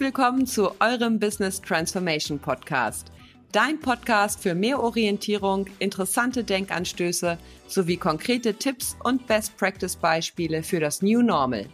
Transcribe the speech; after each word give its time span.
willkommen 0.00 0.46
zu 0.46 0.70
eurem 0.80 1.18
Business 1.18 1.60
Transformation 1.60 2.38
Podcast. 2.38 3.12
Dein 3.52 3.78
Podcast 3.80 4.40
für 4.42 4.54
mehr 4.54 4.82
Orientierung, 4.82 5.66
interessante 5.78 6.42
Denkanstöße 6.42 7.36
sowie 7.68 7.98
konkrete 7.98 8.54
Tipps 8.54 8.96
und 9.04 9.26
Best 9.26 9.58
Practice 9.58 9.96
Beispiele 9.96 10.62
für 10.62 10.80
das 10.80 11.02
New 11.02 11.20
Normal. 11.20 11.68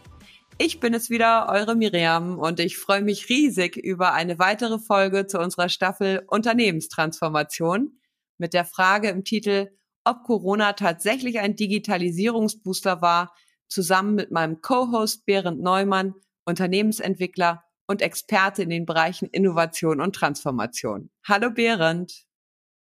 Ich 0.57 0.81
bin 0.81 0.93
es 0.93 1.09
wieder, 1.09 1.47
eure 1.49 1.77
Miriam, 1.77 2.37
und 2.37 2.59
ich 2.59 2.77
freue 2.77 3.01
mich 3.01 3.29
riesig 3.29 3.77
über 3.77 4.11
eine 4.11 4.37
weitere 4.39 4.77
Folge 4.77 5.25
zu 5.25 5.39
unserer 5.39 5.69
Staffel 5.69 6.23
Unternehmenstransformation 6.27 7.97
mit 8.37 8.53
der 8.53 8.65
Frage 8.65 9.07
im 9.07 9.23
Titel, 9.23 9.69
ob 10.03 10.23
Corona 10.25 10.73
tatsächlich 10.73 11.39
ein 11.39 11.55
Digitalisierungsbooster 11.55 13.01
war, 13.01 13.33
zusammen 13.69 14.15
mit 14.15 14.31
meinem 14.31 14.59
Co-Host 14.59 15.25
Berend 15.25 15.61
Neumann, 15.61 16.13
Unternehmensentwickler 16.43 17.63
und 17.87 18.01
Experte 18.01 18.61
in 18.61 18.69
den 18.69 18.85
Bereichen 18.85 19.27
Innovation 19.31 20.01
und 20.01 20.13
Transformation. 20.13 21.09
Hallo 21.25 21.49
Berend. 21.49 22.25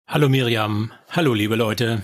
Hallo 0.07 0.29
Miriam. 0.29 0.91
Hallo 1.09 1.33
liebe 1.33 1.55
Leute. 1.55 2.03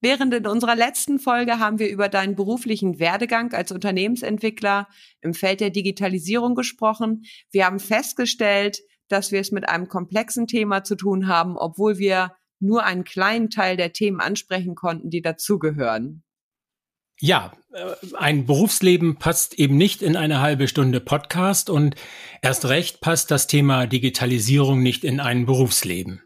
Während 0.00 0.32
in 0.32 0.46
unserer 0.46 0.76
letzten 0.76 1.18
Folge 1.18 1.58
haben 1.58 1.80
wir 1.80 1.88
über 1.88 2.08
deinen 2.08 2.36
beruflichen 2.36 3.00
Werdegang 3.00 3.52
als 3.52 3.72
Unternehmensentwickler 3.72 4.86
im 5.20 5.34
Feld 5.34 5.60
der 5.60 5.70
Digitalisierung 5.70 6.54
gesprochen. 6.54 7.24
Wir 7.50 7.66
haben 7.66 7.80
festgestellt, 7.80 8.78
dass 9.08 9.32
wir 9.32 9.40
es 9.40 9.50
mit 9.50 9.68
einem 9.68 9.88
komplexen 9.88 10.46
Thema 10.46 10.84
zu 10.84 10.94
tun 10.94 11.26
haben, 11.26 11.56
obwohl 11.56 11.98
wir 11.98 12.32
nur 12.60 12.84
einen 12.84 13.02
kleinen 13.02 13.50
Teil 13.50 13.76
der 13.76 13.92
Themen 13.92 14.20
ansprechen 14.20 14.76
konnten, 14.76 15.10
die 15.10 15.22
dazugehören. 15.22 16.22
Ja, 17.20 17.52
äh, 17.72 17.94
ein 18.16 18.46
Berufsleben 18.46 19.16
passt 19.16 19.54
eben 19.54 19.76
nicht 19.76 20.02
in 20.02 20.16
eine 20.16 20.40
halbe 20.40 20.68
Stunde 20.68 21.00
Podcast 21.00 21.68
und 21.68 21.96
erst 22.42 22.66
recht 22.66 23.00
passt 23.00 23.30
das 23.30 23.48
Thema 23.48 23.86
Digitalisierung 23.86 24.82
nicht 24.82 25.02
in 25.02 25.18
ein 25.18 25.44
Berufsleben. 25.44 26.22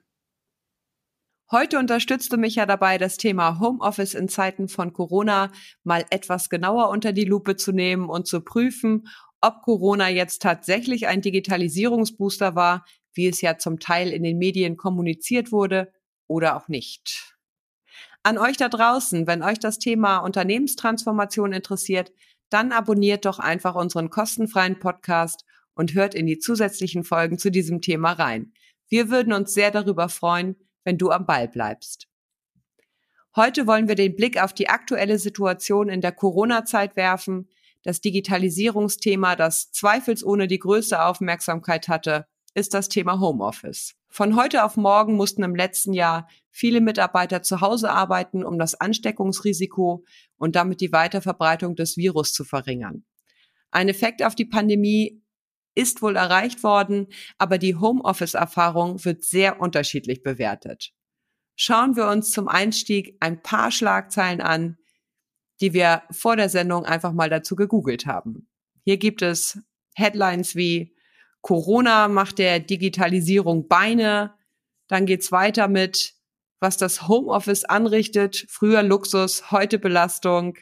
Heute 1.50 1.78
unterstützt 1.78 2.32
du 2.32 2.36
mich 2.36 2.56
ja 2.56 2.66
dabei, 2.66 2.98
das 2.98 3.16
Thema 3.16 3.58
Homeoffice 3.58 4.14
in 4.14 4.28
Zeiten 4.28 4.68
von 4.68 4.92
Corona 4.92 5.50
mal 5.82 6.04
etwas 6.10 6.48
genauer 6.48 6.88
unter 6.88 7.12
die 7.12 7.24
Lupe 7.24 7.56
zu 7.56 7.72
nehmen 7.72 8.08
und 8.08 8.26
zu 8.26 8.40
prüfen, 8.40 9.08
ob 9.40 9.62
Corona 9.62 10.08
jetzt 10.08 10.40
tatsächlich 10.42 11.08
ein 11.08 11.20
Digitalisierungsbooster 11.20 12.54
war, 12.54 12.84
wie 13.14 13.28
es 13.28 13.40
ja 13.40 13.58
zum 13.58 13.80
Teil 13.80 14.10
in 14.10 14.22
den 14.22 14.38
Medien 14.38 14.76
kommuniziert 14.76 15.52
wurde, 15.52 15.92
oder 16.26 16.56
auch 16.56 16.68
nicht. 16.68 17.34
An 18.24 18.38
euch 18.38 18.56
da 18.56 18.68
draußen, 18.68 19.26
wenn 19.26 19.42
euch 19.42 19.58
das 19.58 19.78
Thema 19.78 20.18
Unternehmenstransformation 20.18 21.52
interessiert, 21.52 22.12
dann 22.50 22.70
abonniert 22.70 23.24
doch 23.24 23.38
einfach 23.38 23.74
unseren 23.74 24.10
kostenfreien 24.10 24.78
Podcast 24.78 25.44
und 25.74 25.94
hört 25.94 26.14
in 26.14 26.26
die 26.26 26.38
zusätzlichen 26.38 27.02
Folgen 27.02 27.38
zu 27.38 27.50
diesem 27.50 27.80
Thema 27.80 28.12
rein. 28.12 28.52
Wir 28.88 29.10
würden 29.10 29.32
uns 29.32 29.54
sehr 29.54 29.70
darüber 29.70 30.08
freuen, 30.08 30.56
wenn 30.84 30.98
du 30.98 31.10
am 31.10 31.26
Ball 31.26 31.48
bleibst. 31.48 32.08
Heute 33.34 33.66
wollen 33.66 33.88
wir 33.88 33.94
den 33.94 34.14
Blick 34.14 34.40
auf 34.40 34.52
die 34.52 34.68
aktuelle 34.68 35.18
Situation 35.18 35.88
in 35.88 36.02
der 36.02 36.12
Corona-Zeit 36.12 36.96
werfen, 36.96 37.48
das 37.82 38.00
Digitalisierungsthema, 38.00 39.34
das 39.34 39.72
zweifelsohne 39.72 40.46
die 40.46 40.58
größte 40.58 41.02
Aufmerksamkeit 41.02 41.88
hatte, 41.88 42.26
ist 42.54 42.74
das 42.74 42.88
Thema 42.88 43.18
Homeoffice. 43.18 43.94
Von 44.08 44.36
heute 44.36 44.64
auf 44.64 44.76
morgen 44.76 45.14
mussten 45.14 45.42
im 45.42 45.56
letzten 45.56 45.94
Jahr 45.94 46.28
viele 46.52 46.80
Mitarbeiter 46.80 47.42
zu 47.42 47.60
Hause 47.60 47.90
arbeiten, 47.90 48.44
um 48.44 48.58
das 48.58 48.74
Ansteckungsrisiko 48.74 50.04
und 50.36 50.54
damit 50.54 50.80
die 50.80 50.92
Weiterverbreitung 50.92 51.74
des 51.74 51.96
Virus 51.96 52.32
zu 52.32 52.44
verringern. 52.44 53.04
Ein 53.70 53.88
Effekt 53.88 54.22
auf 54.22 54.34
die 54.34 54.44
Pandemie 54.44 55.22
ist 55.74 56.02
wohl 56.02 56.16
erreicht 56.16 56.62
worden, 56.62 57.08
aber 57.38 57.56
die 57.56 57.74
Homeoffice-Erfahrung 57.74 59.04
wird 59.04 59.24
sehr 59.24 59.60
unterschiedlich 59.60 60.22
bewertet. 60.22 60.92
Schauen 61.56 61.96
wir 61.96 62.06
uns 62.08 62.30
zum 62.30 62.48
Einstieg 62.48 63.16
ein 63.20 63.42
paar 63.42 63.70
Schlagzeilen 63.70 64.42
an, 64.42 64.76
die 65.60 65.72
wir 65.72 66.02
vor 66.10 66.36
der 66.36 66.50
Sendung 66.50 66.84
einfach 66.84 67.12
mal 67.12 67.30
dazu 67.30 67.56
gegoogelt 67.56 68.04
haben. 68.04 68.48
Hier 68.84 68.98
gibt 68.98 69.22
es 69.22 69.58
Headlines 69.94 70.54
wie 70.54 70.94
Corona 71.40 72.08
macht 72.08 72.38
der 72.38 72.60
Digitalisierung 72.60 73.68
Beine. 73.68 74.34
Dann 74.88 75.06
geht's 75.06 75.32
weiter 75.32 75.68
mit, 75.68 76.14
was 76.62 76.76
das 76.76 77.08
Homeoffice 77.08 77.64
anrichtet. 77.64 78.46
Früher 78.48 78.84
Luxus, 78.84 79.50
heute 79.50 79.80
Belastung. 79.80 80.56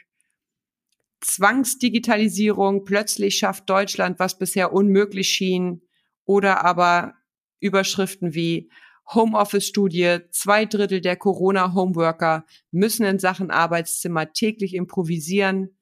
Zwangsdigitalisierung. 1.20 2.84
Plötzlich 2.84 3.36
schafft 3.36 3.68
Deutschland, 3.68 4.18
was 4.18 4.38
bisher 4.38 4.72
unmöglich 4.72 5.28
schien. 5.28 5.82
Oder 6.24 6.64
aber 6.64 7.14
Überschriften 7.60 8.34
wie 8.34 8.70
Homeoffice-Studie. 9.12 10.20
Zwei 10.30 10.64
Drittel 10.64 11.02
der 11.02 11.16
Corona-Homeworker 11.16 12.46
müssen 12.70 13.04
in 13.04 13.18
Sachen 13.18 13.50
Arbeitszimmer 13.50 14.32
täglich 14.32 14.74
improvisieren. 14.74 15.76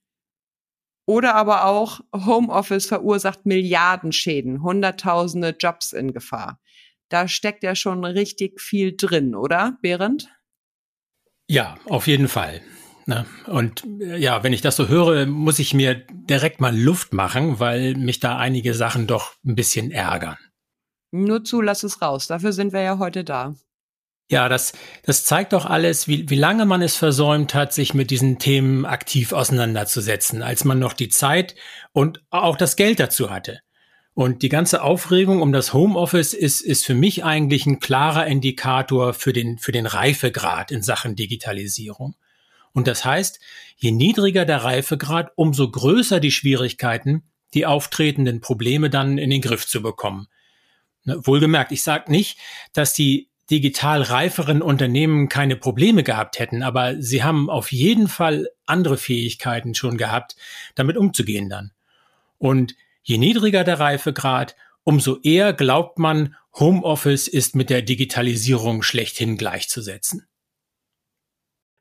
Oder 1.06 1.36
aber 1.36 1.64
auch 1.64 2.00
Homeoffice 2.12 2.86
verursacht 2.86 3.46
Milliardenschäden, 3.46 4.62
hunderttausende 4.64 5.54
Jobs 5.58 5.92
in 5.92 6.12
Gefahr. 6.12 6.60
Da 7.08 7.28
steckt 7.28 7.62
ja 7.62 7.74
schon 7.74 8.04
richtig 8.04 8.60
viel 8.60 8.96
drin, 8.96 9.34
oder, 9.34 9.78
Behrend? 9.82 10.28
Ja, 11.48 11.76
auf 11.86 12.06
jeden 12.06 12.28
Fall. 12.28 12.60
Ne? 13.06 13.24
Und 13.46 13.84
äh, 14.00 14.18
ja, 14.18 14.42
wenn 14.42 14.52
ich 14.52 14.60
das 14.60 14.76
so 14.76 14.88
höre, 14.88 15.24
muss 15.24 15.58
ich 15.58 15.72
mir 15.72 15.94
direkt 16.10 16.60
mal 16.60 16.76
Luft 16.76 17.14
machen, 17.14 17.58
weil 17.58 17.94
mich 17.94 18.20
da 18.20 18.36
einige 18.36 18.74
Sachen 18.74 19.06
doch 19.06 19.32
ein 19.46 19.54
bisschen 19.54 19.90
ärgern. 19.90 20.36
Nur 21.10 21.42
zu, 21.42 21.62
lass 21.62 21.84
es 21.84 22.02
raus. 22.02 22.26
Dafür 22.26 22.52
sind 22.52 22.74
wir 22.74 22.82
ja 22.82 22.98
heute 22.98 23.24
da. 23.24 23.54
Ja, 24.30 24.50
das, 24.50 24.74
das 25.04 25.24
zeigt 25.24 25.54
doch 25.54 25.64
alles, 25.64 26.06
wie, 26.06 26.28
wie 26.28 26.36
lange 26.36 26.66
man 26.66 26.82
es 26.82 26.96
versäumt 26.96 27.54
hat, 27.54 27.72
sich 27.72 27.94
mit 27.94 28.10
diesen 28.10 28.38
Themen 28.38 28.84
aktiv 28.84 29.32
auseinanderzusetzen, 29.32 30.42
als 30.42 30.64
man 30.64 30.78
noch 30.78 30.92
die 30.92 31.08
Zeit 31.08 31.54
und 31.92 32.22
auch 32.28 32.58
das 32.58 32.76
Geld 32.76 33.00
dazu 33.00 33.30
hatte. 33.30 33.60
Und 34.18 34.42
die 34.42 34.48
ganze 34.48 34.82
Aufregung 34.82 35.40
um 35.40 35.52
das 35.52 35.72
Homeoffice 35.72 36.34
ist, 36.34 36.60
ist 36.60 36.84
für 36.84 36.96
mich 36.96 37.22
eigentlich 37.22 37.66
ein 37.66 37.78
klarer 37.78 38.26
Indikator 38.26 39.14
für 39.14 39.32
den, 39.32 39.58
für 39.58 39.70
den 39.70 39.86
Reifegrad 39.86 40.72
in 40.72 40.82
Sachen 40.82 41.14
Digitalisierung. 41.14 42.16
Und 42.72 42.88
das 42.88 43.04
heißt, 43.04 43.38
je 43.76 43.92
niedriger 43.92 44.44
der 44.44 44.64
Reifegrad, 44.64 45.30
umso 45.36 45.70
größer 45.70 46.18
die 46.18 46.32
Schwierigkeiten, 46.32 47.22
die 47.54 47.64
auftretenden 47.64 48.40
Probleme 48.40 48.90
dann 48.90 49.18
in 49.18 49.30
den 49.30 49.40
Griff 49.40 49.68
zu 49.68 49.82
bekommen. 49.82 50.26
Ne, 51.04 51.24
wohlgemerkt, 51.24 51.70
ich 51.70 51.84
sage 51.84 52.10
nicht, 52.10 52.40
dass 52.72 52.94
die 52.94 53.28
digital 53.52 54.02
reiferen 54.02 54.62
Unternehmen 54.62 55.28
keine 55.28 55.54
Probleme 55.54 56.02
gehabt 56.02 56.40
hätten, 56.40 56.64
aber 56.64 57.00
sie 57.00 57.22
haben 57.22 57.48
auf 57.48 57.70
jeden 57.70 58.08
Fall 58.08 58.48
andere 58.66 58.96
Fähigkeiten 58.96 59.76
schon 59.76 59.96
gehabt, 59.96 60.34
damit 60.74 60.96
umzugehen 60.96 61.48
dann. 61.48 61.70
Und 62.38 62.74
je 63.02 63.18
niedriger 63.18 63.64
der 63.64 63.80
Reifegrad, 63.80 64.56
umso 64.84 65.18
eher 65.22 65.52
glaubt 65.52 65.98
man, 65.98 66.34
Homeoffice 66.58 67.28
ist 67.28 67.54
mit 67.54 67.70
der 67.70 67.82
Digitalisierung 67.82 68.82
schlechthin 68.82 69.36
gleichzusetzen. 69.36 70.26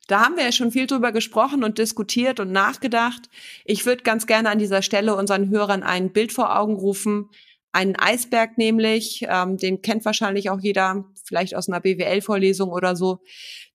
Da 0.08 0.22
haben 0.22 0.38
wir 0.38 0.46
ja 0.46 0.52
schon 0.52 0.72
viel 0.72 0.88
drüber 0.88 1.12
gesprochen 1.12 1.64
und 1.64 1.78
diskutiert 1.80 2.40
und 2.40 2.52
nachgedacht. 2.52 3.30
Ich 3.66 3.86
würde 3.86 4.04
ganz 4.04 4.26
gerne 4.26 4.50
an 4.50 4.60
dieser 4.60 4.82
Stelle 4.82 5.16
unseren 5.16 5.50
Hörern 5.50 5.84
ein 5.84 6.14
Bild 6.14 6.32
vor 6.32 6.58
Augen 6.58 6.76
rufen, 6.76 7.30
einen 7.74 7.96
Eisberg 7.96 8.58
nämlich, 8.58 9.26
ähm, 9.30 9.58
den 9.58 9.82
kennt 9.82 10.06
wahrscheinlich 10.06 10.50
auch 10.50 10.60
jeder, 10.60 11.06
vielleicht 11.26 11.56
aus 11.56 11.68
einer 11.68 11.82
BWL-Vorlesung 11.82 12.72
oder 12.72 12.96
so. 12.96 13.20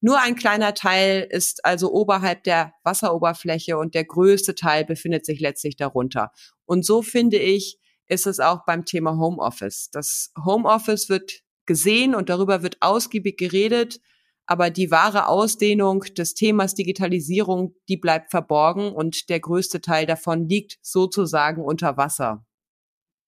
Nur 0.01 0.21
ein 0.21 0.35
kleiner 0.35 0.75
Teil 0.75 1.27
ist 1.31 1.65
also 1.65 1.93
oberhalb 1.93 2.43
der 2.45 2.73
Wasseroberfläche 2.83 3.77
und 3.79 3.95
der 3.95 4.05
größte 4.05 4.55
Teil 4.55 4.85
befindet 4.85 5.25
sich 5.27 5.39
letztlich 5.39 5.77
darunter. 5.77 6.33
Und 6.73 6.87
so 6.87 7.03
finde 7.03 7.37
ich, 7.37 7.79
ist 8.09 8.27
es 8.27 8.41
auch 8.41 8.65
beim 8.65 8.87
Thema 8.87 9.19
Homeoffice. 9.19 9.91
Das 9.93 10.33
Homeoffice 10.43 11.11
wird 11.11 11.43
gesehen 11.67 12.15
und 12.15 12.31
darüber 12.31 12.63
wird 12.63 12.79
ausgiebig 12.81 13.37
geredet, 13.37 14.01
aber 14.47 14.71
die 14.71 14.91
wahre 14.91 15.29
Ausdehnung 15.29 16.01
des 16.17 16.33
Themas 16.33 16.75
Digitalisierung, 16.75 17.75
die 17.91 17.99
bleibt 17.99 18.31
verborgen 18.31 18.91
und 18.91 19.29
der 19.29 19.39
größte 19.41 19.83
Teil 19.83 20.07
davon 20.07 20.49
liegt 20.49 20.79
sozusagen 20.81 21.63
unter 21.63 21.99
Wasser. 21.99 22.43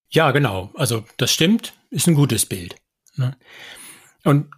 Ja, 0.09 0.31
genau. 0.31 0.71
Also 0.73 1.05
das 1.19 1.31
stimmt, 1.31 1.75
ist 1.91 2.07
ein 2.07 2.15
gutes 2.15 2.47
Bild. 2.47 2.77
Ne? 3.17 3.37
Und 4.25 4.49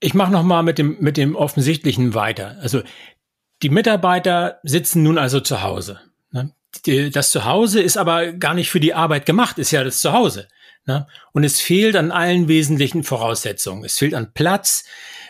ich 0.00 0.14
mache 0.14 0.32
noch 0.32 0.42
mal 0.42 0.64
mit 0.64 0.78
dem 0.78 0.96
mit 0.98 1.16
dem 1.16 1.36
offensichtlichen 1.36 2.14
weiter. 2.14 2.56
Also 2.62 2.82
die 3.62 3.70
Mitarbeiter 3.70 4.58
sitzen 4.64 5.04
nun 5.04 5.18
also 5.18 5.38
zu 5.38 5.62
Hause. 5.62 6.00
Ne? 6.32 6.52
Das 7.12 7.30
Zuhause 7.30 7.80
ist 7.80 7.96
aber 7.96 8.32
gar 8.32 8.54
nicht 8.54 8.70
für 8.70 8.80
die 8.80 8.94
Arbeit 8.94 9.26
gemacht, 9.26 9.58
ist 9.58 9.70
ja 9.70 9.82
das 9.84 10.00
Zuhause. 10.00 10.48
Ne? 10.86 11.06
Und 11.32 11.44
es 11.44 11.60
fehlt 11.60 11.96
an 11.96 12.10
allen 12.10 12.48
wesentlichen 12.48 13.04
Voraussetzungen. 13.04 13.84
Es 13.84 13.98
fehlt 13.98 14.14
an 14.14 14.32
Platz, 14.32 14.84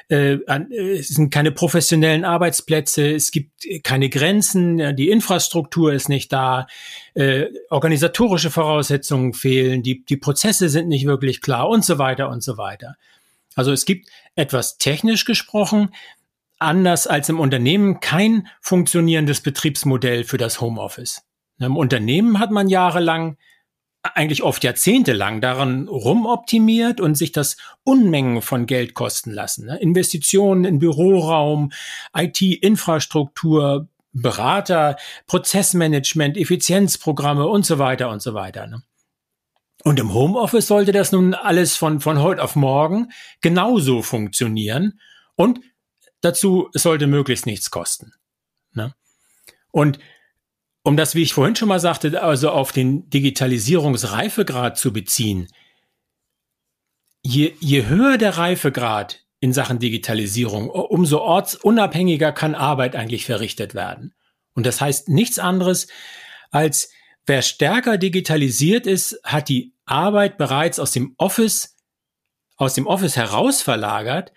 äh, 0.08 0.38
es 0.70 1.08
sind 1.08 1.30
keine 1.30 1.52
professionellen 1.52 2.24
Arbeitsplätze, 2.24 3.10
es 3.10 3.30
gibt 3.30 3.66
keine 3.82 4.08
Grenzen, 4.08 4.96
die 4.96 5.10
Infrastruktur 5.10 5.92
ist 5.92 6.08
nicht 6.08 6.32
da, 6.32 6.66
äh, 7.14 7.46
organisatorische 7.70 8.50
Voraussetzungen 8.50 9.34
fehlen, 9.34 9.82
die, 9.82 10.04
die 10.04 10.16
Prozesse 10.16 10.68
sind 10.68 10.88
nicht 10.88 11.06
wirklich 11.06 11.40
klar 11.40 11.68
und 11.68 11.84
so 11.84 11.98
weiter 11.98 12.30
und 12.30 12.42
so 12.42 12.56
weiter. 12.56 12.96
Also 13.54 13.72
es 13.72 13.84
gibt 13.84 14.08
etwas 14.36 14.78
technisch 14.78 15.24
gesprochen, 15.24 15.90
anders 16.58 17.06
als 17.06 17.28
im 17.28 17.40
Unternehmen, 17.40 18.00
kein 18.00 18.48
funktionierendes 18.60 19.40
Betriebsmodell 19.40 20.24
für 20.24 20.38
das 20.38 20.60
Homeoffice. 20.60 21.27
Im 21.58 21.76
Unternehmen 21.76 22.38
hat 22.38 22.50
man 22.50 22.68
jahrelang 22.68 23.36
eigentlich 24.02 24.42
oft 24.42 24.64
jahrzehntelang 24.64 25.40
daran 25.40 25.88
rumoptimiert 25.88 27.00
und 27.00 27.16
sich 27.16 27.32
das 27.32 27.56
Unmengen 27.84 28.42
von 28.42 28.66
Geld 28.66 28.94
kosten 28.94 29.32
lassen. 29.32 29.66
Ne? 29.66 29.78
Investitionen 29.78 30.64
in 30.64 30.78
Büroraum, 30.78 31.72
IT-Infrastruktur, 32.14 33.88
Berater, 34.12 34.96
Prozessmanagement, 35.26 36.36
Effizienzprogramme 36.36 37.46
und 37.46 37.66
so 37.66 37.78
weiter 37.78 38.08
und 38.10 38.22
so 38.22 38.34
weiter. 38.34 38.66
Ne? 38.66 38.82
Und 39.84 39.98
im 39.98 40.14
Homeoffice 40.14 40.66
sollte 40.66 40.92
das 40.92 41.12
nun 41.12 41.34
alles 41.34 41.76
von, 41.76 42.00
von 42.00 42.20
heute 42.20 42.42
auf 42.42 42.56
morgen 42.56 43.10
genauso 43.40 44.02
funktionieren 44.02 45.00
und 45.36 45.60
dazu 46.20 46.68
sollte 46.72 47.06
möglichst 47.06 47.46
nichts 47.46 47.70
kosten. 47.70 48.12
Ne? 48.72 48.94
Und 49.70 49.98
um 50.88 50.96
das, 50.96 51.14
wie 51.14 51.22
ich 51.22 51.34
vorhin 51.34 51.54
schon 51.54 51.68
mal 51.68 51.80
sagte, 51.80 52.22
also 52.22 52.48
auf 52.50 52.72
den 52.72 53.10
Digitalisierungsreifegrad 53.10 54.78
zu 54.78 54.90
beziehen, 54.90 55.48
je, 57.22 57.52
je 57.60 57.84
höher 57.84 58.16
der 58.16 58.38
Reifegrad 58.38 59.22
in 59.38 59.52
Sachen 59.52 59.80
Digitalisierung, 59.80 60.70
umso 60.70 61.18
ortsunabhängiger 61.18 62.32
kann 62.32 62.54
Arbeit 62.54 62.96
eigentlich 62.96 63.26
verrichtet 63.26 63.74
werden. 63.74 64.14
Und 64.54 64.64
das 64.64 64.80
heißt 64.80 65.10
nichts 65.10 65.38
anderes 65.38 65.88
als, 66.50 66.90
wer 67.26 67.42
stärker 67.42 67.98
digitalisiert 67.98 68.86
ist, 68.86 69.20
hat 69.24 69.50
die 69.50 69.74
Arbeit 69.84 70.38
bereits 70.38 70.80
aus 70.80 70.92
dem 70.92 71.14
Office, 71.18 71.76
aus 72.56 72.72
dem 72.72 72.86
Office 72.86 73.14
heraus 73.14 73.60
verlagert, 73.60 74.32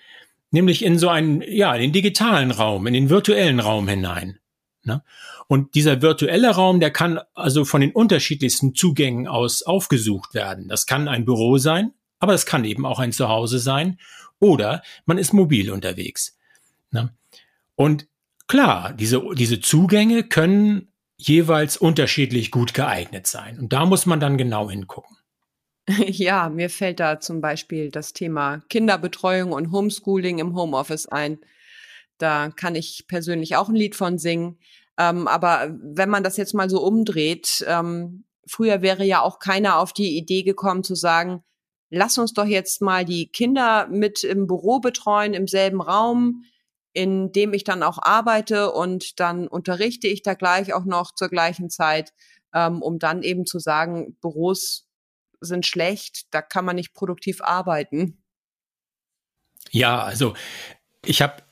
nämlich 0.50 0.84
in 0.84 1.00
so 1.00 1.08
einen, 1.08 1.42
ja, 1.44 1.78
den 1.78 1.94
digitalen 1.94 2.52
Raum, 2.52 2.88
in 2.88 2.94
den 2.94 3.10
virtuellen 3.10 3.62
Raum 3.62 3.88
hinein. 3.88 4.41
Ne? 4.84 5.04
Und 5.48 5.76
dieser 5.76 6.02
virtuelle 6.02 6.50
Raum, 6.50 6.80
der 6.80 6.92
kann 6.92 7.20
also 7.34 7.66
von 7.66 7.82
den 7.82 7.92
unterschiedlichsten 7.92 8.74
Zugängen 8.74 9.28
aus 9.28 9.64
aufgesucht 9.64 10.34
werden. 10.34 10.68
Das 10.68 10.86
kann 10.86 11.08
ein 11.08 11.26
Büro 11.26 11.58
sein, 11.58 11.94
aber 12.20 12.34
es 12.34 12.46
kann 12.46 12.66
eben 12.66 12.86
auch 12.86 13.00
ein 13.00 13.12
Zuhause 13.12 13.60
sein 13.60 14.00
oder 14.40 14.82
man 15.06 15.18
ist 15.18 15.34
mobil 15.34 15.72
unterwegs. 15.72 16.38
Ne? 16.92 17.14
Und 17.76 18.08
klar, 18.48 18.94
diese, 18.94 19.24
diese 19.36 19.60
Zugänge 19.60 20.24
können 20.24 20.92
jeweils 21.18 21.78
unterschiedlich 21.78 22.50
gut 22.50 22.74
geeignet 22.74 23.28
sein. 23.28 23.60
Und 23.60 23.74
da 23.74 23.86
muss 23.86 24.06
man 24.06 24.20
dann 24.20 24.38
genau 24.38 24.70
hingucken. 24.70 25.18
Ja, 26.08 26.50
mir 26.50 26.70
fällt 26.70 27.00
da 27.00 27.20
zum 27.20 27.42
Beispiel 27.42 27.90
das 27.90 28.14
Thema 28.14 28.62
Kinderbetreuung 28.70 29.52
und 29.52 29.72
Homeschooling 29.72 30.40
im 30.40 30.56
Homeoffice 30.56 31.08
ein. 31.08 31.40
Da 32.22 32.50
kann 32.50 32.76
ich 32.76 33.06
persönlich 33.08 33.56
auch 33.56 33.70
ein 33.70 33.76
Lied 33.76 33.96
von 33.96 34.18
singen. 34.18 34.60
Ähm, 34.98 35.28
aber 35.28 35.76
wenn 35.82 36.10
man 36.10 36.24
das 36.24 36.38
jetzt 36.38 36.54
mal 36.54 36.70
so 36.70 36.82
umdreht, 36.82 37.66
ähm, 37.68 38.26
früher 38.46 38.82
wäre 38.82 39.06
ja 39.06 39.22
auch 39.22 39.40
keiner 39.40 39.80
auf 39.80 39.94
die 39.94 40.18
Idee 40.18 40.44
gekommen 40.44 40.84
zu 40.84 40.96
sagen, 40.96 41.44
lass 41.90 42.18
uns 42.18 42.34
doch 42.34 42.46
jetzt 42.46 42.82
mal 42.82 43.06
die 43.06 43.28
Kinder 43.32 43.88
mit 43.88 44.24
im 44.24 44.48
Büro 44.48 44.80
betreuen, 44.80 45.34
im 45.34 45.48
selben 45.48 45.82
Raum, 45.82 46.44
in 46.94 47.32
dem 47.32 47.54
ich 47.54 47.64
dann 47.64 47.84
auch 47.84 48.00
arbeite 48.02 48.72
und 48.72 49.20
dann 49.20 49.48
unterrichte 49.48 50.08
ich 50.08 50.24
da 50.24 50.34
gleich 50.34 50.74
auch 50.74 50.86
noch 50.86 51.16
zur 51.16 51.30
gleichen 51.30 51.70
Zeit, 51.70 52.14
ähm, 52.54 52.82
um 52.82 53.00
dann 53.00 53.24
eben 53.24 53.46
zu 53.46 53.60
sagen, 53.60 54.18
Büros 54.22 54.88
sind 55.40 55.66
schlecht, 55.66 56.34
da 56.34 56.42
kann 56.42 56.66
man 56.66 56.76
nicht 56.76 56.94
produktiv 56.94 57.42
arbeiten. 57.42 58.22
Ja, 59.72 60.04
also 60.04 60.34
ich 61.06 61.22
habe, 61.22 61.44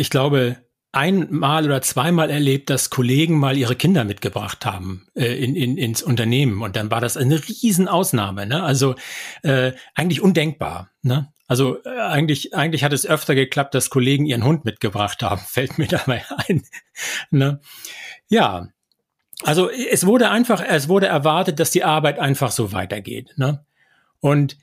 ich 0.00 0.08
glaube, 0.08 0.56
einmal 0.92 1.66
oder 1.66 1.82
zweimal 1.82 2.30
erlebt, 2.30 2.70
dass 2.70 2.90
Kollegen 2.90 3.38
mal 3.38 3.56
ihre 3.56 3.76
Kinder 3.76 4.04
mitgebracht 4.04 4.64
haben 4.66 5.06
äh, 5.14 5.26
in, 5.26 5.54
in, 5.54 5.76
ins 5.76 6.02
Unternehmen 6.02 6.62
und 6.62 6.74
dann 6.74 6.90
war 6.90 7.00
das 7.00 7.16
eine 7.16 7.40
Riesenausnahme. 7.46 8.46
Ne? 8.46 8.62
Also 8.62 8.96
äh, 9.42 9.72
eigentlich 9.94 10.20
undenkbar. 10.20 10.90
Ne? 11.02 11.32
Also 11.46 11.82
äh, 11.84 12.00
eigentlich, 12.00 12.54
eigentlich 12.54 12.82
hat 12.82 12.92
es 12.92 13.06
öfter 13.06 13.34
geklappt, 13.34 13.74
dass 13.74 13.90
Kollegen 13.90 14.26
ihren 14.26 14.44
Hund 14.44 14.64
mitgebracht 14.64 15.22
haben, 15.22 15.40
fällt 15.46 15.78
mir 15.78 15.86
dabei 15.86 16.24
ein. 16.48 16.62
ne? 17.30 17.60
Ja, 18.28 18.68
also 19.42 19.70
es 19.70 20.06
wurde 20.06 20.30
einfach, 20.30 20.62
es 20.66 20.88
wurde 20.88 21.06
erwartet, 21.06 21.60
dass 21.60 21.70
die 21.70 21.84
Arbeit 21.84 22.18
einfach 22.18 22.50
so 22.50 22.72
weitergeht. 22.72 23.34
Ne? 23.36 23.64
Und 24.18 24.56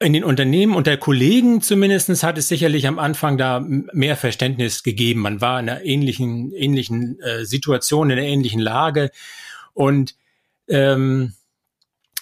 in 0.00 0.12
den 0.12 0.24
Unternehmen 0.24 0.76
und 0.76 0.86
der 0.86 0.96
Kollegen 0.96 1.60
zumindestens 1.60 2.22
hat 2.22 2.38
es 2.38 2.48
sicherlich 2.48 2.86
am 2.86 2.98
Anfang 2.98 3.36
da 3.36 3.60
mehr 3.60 4.16
Verständnis 4.16 4.84
gegeben. 4.84 5.20
Man 5.20 5.40
war 5.40 5.58
in 5.58 5.68
einer 5.68 5.84
ähnlichen, 5.84 6.52
ähnlichen 6.52 7.18
äh, 7.20 7.44
Situation, 7.44 8.10
in 8.10 8.18
einer 8.18 8.28
ähnlichen 8.28 8.60
Lage. 8.60 9.10
Und 9.74 10.14
ähm, 10.68 11.34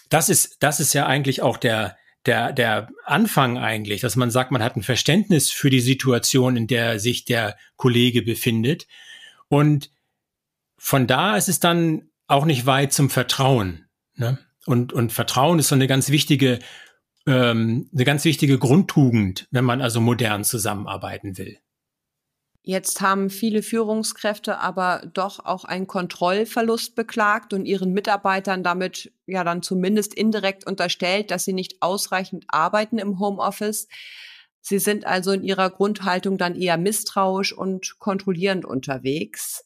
das 0.08 0.30
ist, 0.30 0.56
das 0.60 0.80
ist 0.80 0.94
ja 0.94 1.06
eigentlich 1.06 1.42
auch 1.42 1.58
der, 1.58 1.96
der, 2.24 2.52
der 2.52 2.88
Anfang 3.04 3.58
eigentlich, 3.58 4.00
dass 4.00 4.16
man 4.16 4.30
sagt, 4.30 4.52
man 4.52 4.62
hat 4.62 4.76
ein 4.76 4.82
Verständnis 4.82 5.50
für 5.50 5.68
die 5.68 5.80
Situation, 5.80 6.56
in 6.56 6.66
der 6.66 6.98
sich 6.98 7.26
der 7.26 7.56
Kollege 7.76 8.22
befindet. 8.22 8.86
Und 9.48 9.90
von 10.78 11.06
da 11.06 11.36
ist 11.36 11.50
es 11.50 11.60
dann 11.60 12.08
auch 12.26 12.46
nicht 12.46 12.64
weit 12.64 12.94
zum 12.94 13.10
Vertrauen. 13.10 13.84
Ne? 14.14 14.38
Und, 14.64 14.92
und 14.92 15.12
Vertrauen 15.12 15.58
ist 15.58 15.68
so 15.68 15.74
eine 15.74 15.86
ganz 15.86 16.10
wichtige 16.10 16.58
ähm, 17.26 17.88
eine 17.92 18.04
ganz 18.04 18.24
wichtige 18.24 18.58
Grundtugend, 18.58 19.46
wenn 19.50 19.64
man 19.64 19.80
also 19.80 20.00
modern 20.00 20.44
zusammenarbeiten 20.44 21.38
will. 21.38 21.58
Jetzt 22.62 23.00
haben 23.00 23.30
viele 23.30 23.62
Führungskräfte 23.62 24.58
aber 24.58 25.08
doch 25.14 25.44
auch 25.44 25.64
einen 25.64 25.86
Kontrollverlust 25.86 26.96
beklagt 26.96 27.52
und 27.52 27.64
ihren 27.64 27.92
Mitarbeitern 27.92 28.64
damit 28.64 29.12
ja 29.26 29.44
dann 29.44 29.62
zumindest 29.62 30.14
indirekt 30.14 30.66
unterstellt, 30.66 31.30
dass 31.30 31.44
sie 31.44 31.52
nicht 31.52 31.80
ausreichend 31.80 32.44
arbeiten 32.48 32.98
im 32.98 33.20
Homeoffice. 33.20 33.86
Sie 34.62 34.80
sind 34.80 35.06
also 35.06 35.30
in 35.30 35.44
ihrer 35.44 35.70
Grundhaltung 35.70 36.38
dann 36.38 36.56
eher 36.56 36.76
misstrauisch 36.76 37.52
und 37.52 38.00
kontrollierend 38.00 38.64
unterwegs. 38.64 39.65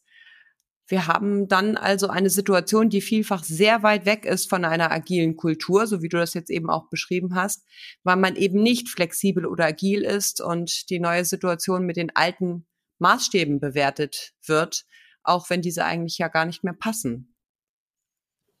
Wir 0.91 1.07
haben 1.07 1.47
dann 1.47 1.77
also 1.77 2.09
eine 2.09 2.29
Situation, 2.29 2.89
die 2.89 2.99
vielfach 2.99 3.45
sehr 3.45 3.81
weit 3.81 4.05
weg 4.05 4.25
ist 4.25 4.49
von 4.49 4.65
einer 4.65 4.91
agilen 4.91 5.37
Kultur, 5.37 5.87
so 5.87 6.01
wie 6.01 6.09
du 6.09 6.17
das 6.17 6.33
jetzt 6.33 6.49
eben 6.49 6.69
auch 6.69 6.89
beschrieben 6.89 7.33
hast, 7.33 7.65
weil 8.03 8.17
man 8.17 8.35
eben 8.35 8.61
nicht 8.61 8.89
flexibel 8.89 9.45
oder 9.45 9.65
agil 9.65 10.01
ist 10.01 10.41
und 10.41 10.89
die 10.89 10.99
neue 10.99 11.23
Situation 11.23 11.85
mit 11.85 11.95
den 11.95 12.13
alten 12.13 12.67
Maßstäben 12.99 13.61
bewertet 13.61 14.33
wird, 14.45 14.83
auch 15.23 15.49
wenn 15.49 15.61
diese 15.61 15.85
eigentlich 15.85 16.17
ja 16.17 16.27
gar 16.27 16.45
nicht 16.45 16.65
mehr 16.65 16.75
passen. 16.77 17.37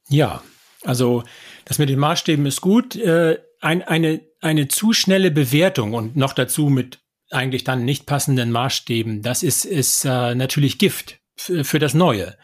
Ja, 0.07 0.41
also 0.83 1.23
das 1.65 1.79
mit 1.79 1.89
den 1.89 1.99
Maßstäben 1.99 2.45
ist 2.45 2.61
gut. 2.61 2.95
Äh, 2.95 3.39
ein, 3.59 3.81
eine, 3.81 4.21
eine 4.39 4.69
zu 4.69 4.93
schnelle 4.93 5.31
Bewertung 5.31 5.93
und 5.93 6.15
noch 6.15 6.31
dazu 6.31 6.69
mit 6.69 7.01
eigentlich 7.29 7.65
dann 7.65 7.83
nicht 7.83 8.05
passenden 8.05 8.51
Maßstäben, 8.51 9.21
das 9.21 9.43
ist, 9.43 9.65
ist 9.65 10.05
äh, 10.05 10.33
natürlich 10.33 10.77
Gift 10.77 11.20
für 11.63 11.79
das 11.79 11.93
Neue. 11.93 12.37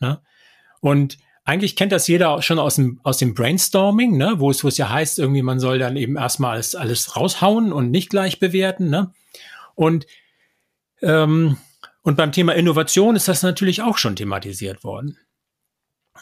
Ne? 0.00 0.20
Und 0.80 1.18
eigentlich 1.44 1.76
kennt 1.76 1.92
das 1.92 2.06
jeder 2.08 2.40
schon 2.42 2.58
aus 2.58 2.76
dem, 2.76 3.00
aus 3.02 3.18
dem 3.18 3.34
Brainstorming, 3.34 4.16
ne? 4.16 4.34
wo, 4.36 4.50
es, 4.50 4.62
wo 4.62 4.68
es 4.68 4.78
ja 4.78 4.90
heißt, 4.90 5.18
irgendwie 5.18 5.42
man 5.42 5.58
soll 5.58 5.78
dann 5.78 5.96
eben 5.96 6.16
erstmal 6.16 6.52
alles, 6.52 6.74
alles 6.74 7.16
raushauen 7.16 7.72
und 7.72 7.90
nicht 7.90 8.10
gleich 8.10 8.38
bewerten. 8.38 8.90
Ne? 8.90 9.12
Und, 9.74 10.06
ähm, 11.00 11.56
und 12.02 12.16
beim 12.16 12.32
Thema 12.32 12.54
Innovation 12.54 13.16
ist 13.16 13.28
das 13.28 13.42
natürlich 13.42 13.82
auch 13.82 13.98
schon 13.98 14.16
thematisiert 14.16 14.84
worden. 14.84 15.18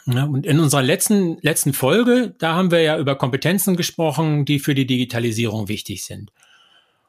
Ja, 0.05 0.23
und 0.23 0.45
in 0.45 0.59
unserer 0.59 0.81
letzten, 0.81 1.37
letzten 1.41 1.73
Folge, 1.73 2.33
da 2.39 2.55
haben 2.55 2.71
wir 2.71 2.81
ja 2.81 2.97
über 2.97 3.15
Kompetenzen 3.15 3.75
gesprochen, 3.75 4.45
die 4.45 4.59
für 4.59 4.73
die 4.73 4.87
Digitalisierung 4.87 5.67
wichtig 5.67 6.05
sind. 6.05 6.31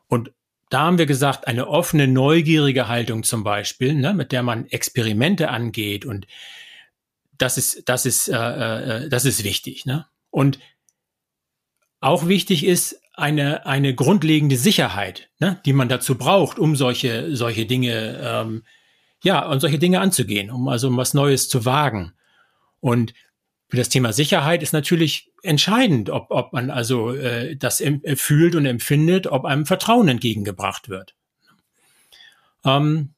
Und 0.08 0.32
da 0.72 0.80
haben 0.80 0.96
wir 0.96 1.04
gesagt, 1.04 1.46
eine 1.46 1.68
offene, 1.68 2.08
neugierige 2.08 2.88
Haltung 2.88 3.24
zum 3.24 3.44
Beispiel, 3.44 3.92
ne, 3.94 4.14
mit 4.14 4.32
der 4.32 4.42
man 4.42 4.66
Experimente 4.66 5.50
angeht 5.50 6.06
und 6.06 6.26
das 7.36 7.58
ist, 7.58 7.88
das 7.90 8.06
ist, 8.06 8.28
äh, 8.28 8.36
äh, 9.04 9.08
das 9.10 9.26
ist 9.26 9.44
wichtig. 9.44 9.84
Ne? 9.84 10.06
Und 10.30 10.58
auch 12.00 12.26
wichtig 12.26 12.64
ist 12.64 13.00
eine, 13.12 13.66
eine 13.66 13.94
grundlegende 13.94 14.56
Sicherheit, 14.56 15.28
ne, 15.40 15.60
die 15.66 15.74
man 15.74 15.90
dazu 15.90 16.16
braucht, 16.16 16.58
um 16.58 16.74
solche, 16.74 17.36
solche 17.36 17.66
Dinge, 17.66 18.18
ähm, 18.22 18.62
ja, 19.22 19.46
um 19.46 19.60
solche 19.60 19.78
Dinge 19.78 20.00
anzugehen, 20.00 20.50
um 20.50 20.68
also 20.68 20.88
um 20.88 20.96
was 20.96 21.12
Neues 21.12 21.50
zu 21.50 21.66
wagen. 21.66 22.14
Und 22.80 23.12
für 23.68 23.76
das 23.76 23.90
Thema 23.90 24.14
Sicherheit 24.14 24.62
ist 24.62 24.72
natürlich 24.72 25.31
entscheidend, 25.42 26.11
ob, 26.11 26.30
ob 26.30 26.52
man 26.52 26.70
also 26.70 27.12
äh, 27.12 27.56
das 27.56 27.80
äh, 27.80 28.16
fühlt 28.16 28.54
und 28.54 28.66
empfindet, 28.66 29.26
ob 29.26 29.44
einem 29.44 29.66
Vertrauen 29.66 30.08
entgegengebracht 30.08 30.88
wird. 30.88 31.14
Ähm, 32.64 33.14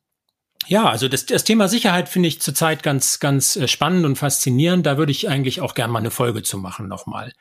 ja, 0.66 0.88
also 0.88 1.08
das, 1.08 1.26
das 1.26 1.44
Thema 1.44 1.68
Sicherheit 1.68 2.08
finde 2.08 2.28
ich 2.28 2.40
zurzeit 2.40 2.82
ganz, 2.82 3.20
ganz 3.20 3.56
äh, 3.56 3.68
spannend 3.68 4.06
und 4.06 4.16
faszinierend. 4.16 4.86
Da 4.86 4.96
würde 4.96 5.12
ich 5.12 5.28
eigentlich 5.28 5.60
auch 5.60 5.74
gerne 5.74 5.92
mal 5.92 5.98
eine 5.98 6.10
Folge 6.10 6.42
zu 6.42 6.58
machen 6.58 6.88
nochmal. 6.88 7.32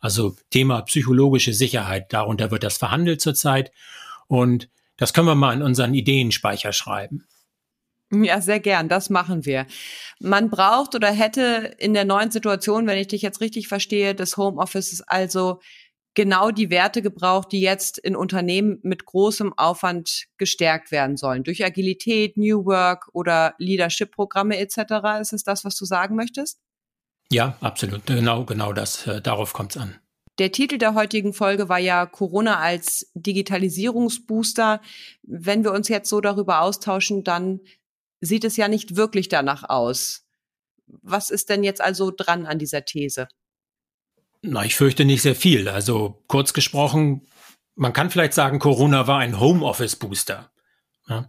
Also 0.00 0.36
Thema 0.50 0.82
psychologische 0.82 1.54
Sicherheit, 1.54 2.12
darunter 2.12 2.50
wird 2.50 2.64
das 2.64 2.76
verhandelt 2.76 3.20
zurzeit. 3.20 3.70
Und 4.26 4.68
das 4.96 5.12
können 5.12 5.28
wir 5.28 5.34
mal 5.34 5.54
in 5.54 5.62
unseren 5.62 5.94
Ideenspeicher 5.94 6.72
schreiben. 6.72 7.24
Ja, 8.10 8.40
sehr 8.40 8.60
gern. 8.60 8.88
Das 8.88 9.10
machen 9.10 9.44
wir. 9.44 9.66
Man 10.20 10.50
braucht 10.50 10.94
oder 10.94 11.10
hätte 11.10 11.74
in 11.78 11.94
der 11.94 12.04
neuen 12.04 12.30
Situation, 12.30 12.86
wenn 12.86 12.98
ich 12.98 13.08
dich 13.08 13.22
jetzt 13.22 13.40
richtig 13.40 13.68
verstehe, 13.68 14.14
des 14.14 14.36
Homeoffices 14.36 15.02
also 15.02 15.60
genau 16.14 16.50
die 16.50 16.70
Werte 16.70 17.02
gebraucht, 17.02 17.50
die 17.52 17.60
jetzt 17.60 17.98
in 17.98 18.16
Unternehmen 18.16 18.78
mit 18.82 19.04
großem 19.04 19.52
Aufwand 19.52 20.26
gestärkt 20.38 20.92
werden 20.92 21.16
sollen. 21.16 21.42
Durch 21.42 21.64
Agilität, 21.64 22.36
New 22.36 22.64
Work 22.64 23.08
oder 23.12 23.54
Leadership-Programme 23.58 24.58
etc. 24.58 25.20
Ist 25.20 25.32
es 25.32 25.42
das, 25.42 25.64
was 25.64 25.76
du 25.76 25.84
sagen 25.84 26.14
möchtest? 26.14 26.60
Ja, 27.30 27.56
absolut. 27.60 28.06
Genau, 28.06 28.44
genau 28.44 28.72
das. 28.72 29.06
Äh, 29.06 29.20
darauf 29.20 29.52
kommt 29.52 29.74
es 29.74 29.82
an. 29.82 29.96
Der 30.38 30.50
Titel 30.50 30.78
der 30.78 30.94
heutigen 30.94 31.32
Folge 31.32 31.68
war 31.68 31.78
ja 31.78 32.06
Corona 32.06 32.58
als 32.58 33.10
Digitalisierungsbooster. 33.14 34.80
Wenn 35.22 35.62
wir 35.62 35.72
uns 35.72 35.88
jetzt 35.88 36.08
so 36.08 36.20
darüber 36.20 36.60
austauschen, 36.60 37.22
dann 37.22 37.60
sieht 38.24 38.44
es 38.44 38.56
ja 38.56 38.68
nicht 38.68 38.96
wirklich 38.96 39.28
danach 39.28 39.68
aus. 39.68 40.24
Was 40.86 41.30
ist 41.30 41.48
denn 41.48 41.64
jetzt 41.64 41.80
also 41.80 42.10
dran 42.10 42.46
an 42.46 42.58
dieser 42.58 42.84
These? 42.84 43.28
Na, 44.42 44.64
ich 44.64 44.74
fürchte 44.74 45.04
nicht 45.04 45.22
sehr 45.22 45.34
viel. 45.34 45.68
Also 45.68 46.22
kurz 46.26 46.52
gesprochen, 46.52 47.26
man 47.74 47.92
kann 47.92 48.10
vielleicht 48.10 48.34
sagen, 48.34 48.58
Corona 48.58 49.06
war 49.06 49.18
ein 49.18 49.40
Homeoffice-Booster. 49.40 50.50
Ja. 51.08 51.28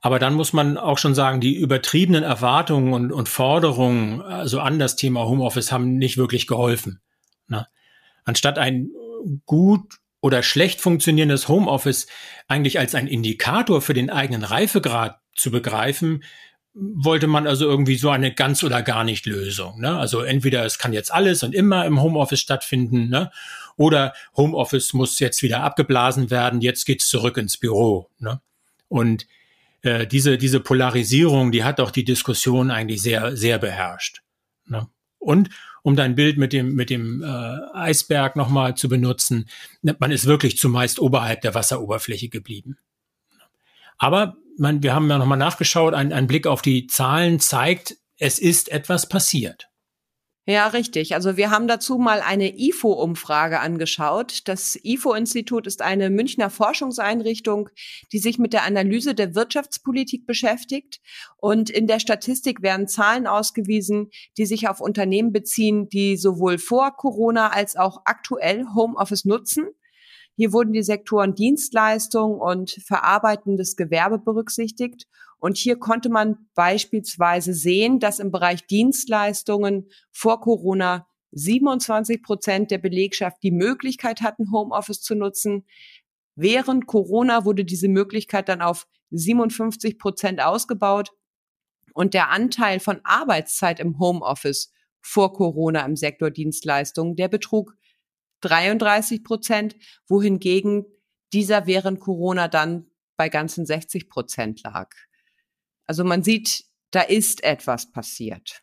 Aber 0.00 0.18
dann 0.18 0.34
muss 0.34 0.52
man 0.52 0.76
auch 0.76 0.98
schon 0.98 1.14
sagen, 1.14 1.40
die 1.40 1.54
übertriebenen 1.54 2.24
Erwartungen 2.24 2.92
und, 2.92 3.12
und 3.12 3.28
Forderungen 3.28 4.20
also 4.20 4.58
an 4.58 4.80
das 4.80 4.96
Thema 4.96 5.24
Homeoffice 5.26 5.70
haben 5.70 5.96
nicht 5.96 6.16
wirklich 6.16 6.48
geholfen. 6.48 7.00
Na. 7.46 7.68
Anstatt 8.24 8.58
ein 8.58 8.90
gut 9.46 9.98
oder 10.20 10.42
schlecht 10.42 10.80
funktionierendes 10.80 11.46
Homeoffice 11.46 12.08
eigentlich 12.48 12.80
als 12.80 12.96
ein 12.96 13.06
Indikator 13.06 13.80
für 13.80 13.94
den 13.94 14.10
eigenen 14.10 14.42
Reifegrad 14.42 15.21
zu 15.34 15.50
begreifen, 15.50 16.22
wollte 16.74 17.26
man 17.26 17.46
also 17.46 17.66
irgendwie 17.66 17.96
so 17.96 18.08
eine 18.10 18.32
ganz 18.32 18.62
oder 18.62 18.82
gar 18.82 19.04
nicht 19.04 19.26
Lösung. 19.26 19.80
Ne? 19.80 19.96
Also 19.96 20.22
entweder 20.22 20.64
es 20.64 20.78
kann 20.78 20.92
jetzt 20.92 21.12
alles 21.12 21.42
und 21.42 21.54
immer 21.54 21.84
im 21.84 22.00
Homeoffice 22.00 22.40
stattfinden, 22.40 23.08
ne? 23.08 23.30
oder 23.76 24.14
Homeoffice 24.36 24.92
muss 24.94 25.18
jetzt 25.18 25.42
wieder 25.42 25.62
abgeblasen 25.62 26.30
werden, 26.30 26.60
jetzt 26.60 26.86
geht's 26.86 27.08
zurück 27.08 27.36
ins 27.36 27.58
Büro. 27.58 28.08
Ne? 28.18 28.40
Und 28.88 29.26
äh, 29.82 30.06
diese, 30.06 30.38
diese 30.38 30.60
Polarisierung, 30.60 31.52
die 31.52 31.64
hat 31.64 31.78
auch 31.78 31.90
die 31.90 32.04
Diskussion 32.04 32.70
eigentlich 32.70 33.02
sehr, 33.02 33.36
sehr 33.36 33.58
beherrscht. 33.58 34.22
Ne? 34.66 34.88
Und 35.18 35.50
um 35.82 35.96
dein 35.96 36.14
Bild 36.14 36.38
mit 36.38 36.52
dem, 36.52 36.74
mit 36.74 36.90
dem 36.90 37.22
äh, 37.22 37.26
Eisberg 37.74 38.36
nochmal 38.36 38.76
zu 38.76 38.88
benutzen, 38.88 39.48
man 39.82 40.10
ist 40.10 40.26
wirklich 40.26 40.56
zumeist 40.56 41.00
oberhalb 41.00 41.42
der 41.42 41.54
Wasseroberfläche 41.54 42.28
geblieben. 42.28 42.78
Aber 43.98 44.36
man, 44.58 44.82
wir 44.82 44.94
haben 44.94 45.08
ja 45.08 45.18
nochmal 45.18 45.38
nachgeschaut, 45.38 45.94
ein, 45.94 46.12
ein 46.12 46.26
Blick 46.26 46.46
auf 46.46 46.62
die 46.62 46.86
Zahlen 46.86 47.40
zeigt, 47.40 47.96
es 48.18 48.38
ist 48.38 48.70
etwas 48.70 49.08
passiert. 49.08 49.68
Ja, 50.44 50.66
richtig. 50.66 51.14
Also 51.14 51.36
wir 51.36 51.50
haben 51.50 51.68
dazu 51.68 51.98
mal 51.98 52.20
eine 52.20 52.58
IFO-Umfrage 52.58 53.60
angeschaut. 53.60 54.40
Das 54.48 54.76
IFO-Institut 54.82 55.68
ist 55.68 55.82
eine 55.82 56.10
Münchner 56.10 56.50
Forschungseinrichtung, 56.50 57.68
die 58.10 58.18
sich 58.18 58.40
mit 58.40 58.52
der 58.52 58.64
Analyse 58.64 59.14
der 59.14 59.36
Wirtschaftspolitik 59.36 60.26
beschäftigt. 60.26 61.00
Und 61.36 61.70
in 61.70 61.86
der 61.86 62.00
Statistik 62.00 62.60
werden 62.60 62.88
Zahlen 62.88 63.28
ausgewiesen, 63.28 64.10
die 64.36 64.46
sich 64.46 64.68
auf 64.68 64.80
Unternehmen 64.80 65.32
beziehen, 65.32 65.88
die 65.88 66.16
sowohl 66.16 66.58
vor 66.58 66.96
Corona 66.96 67.50
als 67.50 67.76
auch 67.76 68.02
aktuell 68.04 68.64
Homeoffice 68.74 69.24
nutzen. 69.24 69.68
Hier 70.36 70.52
wurden 70.52 70.72
die 70.72 70.82
Sektoren 70.82 71.34
Dienstleistung 71.34 72.38
und 72.38 72.70
verarbeitendes 72.86 73.76
Gewerbe 73.76 74.18
berücksichtigt. 74.18 75.06
Und 75.38 75.56
hier 75.56 75.76
konnte 75.76 76.08
man 76.08 76.46
beispielsweise 76.54 77.52
sehen, 77.52 77.98
dass 77.98 78.18
im 78.18 78.30
Bereich 78.30 78.66
Dienstleistungen 78.66 79.88
vor 80.10 80.40
Corona 80.40 81.06
27 81.32 82.22
Prozent 82.22 82.70
der 82.70 82.78
Belegschaft 82.78 83.42
die 83.42 83.50
Möglichkeit 83.50 84.22
hatten, 84.22 84.52
Homeoffice 84.52 85.02
zu 85.02 85.14
nutzen. 85.14 85.66
Während 86.34 86.86
Corona 86.86 87.44
wurde 87.44 87.64
diese 87.64 87.88
Möglichkeit 87.88 88.48
dann 88.48 88.62
auf 88.62 88.86
57 89.10 89.98
Prozent 89.98 90.42
ausgebaut. 90.42 91.10
Und 91.94 92.14
der 92.14 92.30
Anteil 92.30 92.80
von 92.80 93.00
Arbeitszeit 93.04 93.80
im 93.80 93.98
Homeoffice 93.98 94.72
vor 95.02 95.32
Corona 95.34 95.84
im 95.84 95.96
Sektor 95.96 96.30
Dienstleistungen, 96.30 97.16
der 97.16 97.28
betrug 97.28 97.74
33 98.42 99.24
Prozent, 99.24 99.76
wohingegen 100.08 100.84
dieser 101.32 101.66
während 101.66 102.00
Corona 102.00 102.48
dann 102.48 102.86
bei 103.16 103.28
ganzen 103.28 103.66
60 103.66 104.08
Prozent 104.08 104.62
lag. 104.62 104.90
Also 105.86 106.04
man 106.04 106.22
sieht, 106.22 106.64
da 106.90 107.00
ist 107.00 107.42
etwas 107.42 107.90
passiert. 107.90 108.62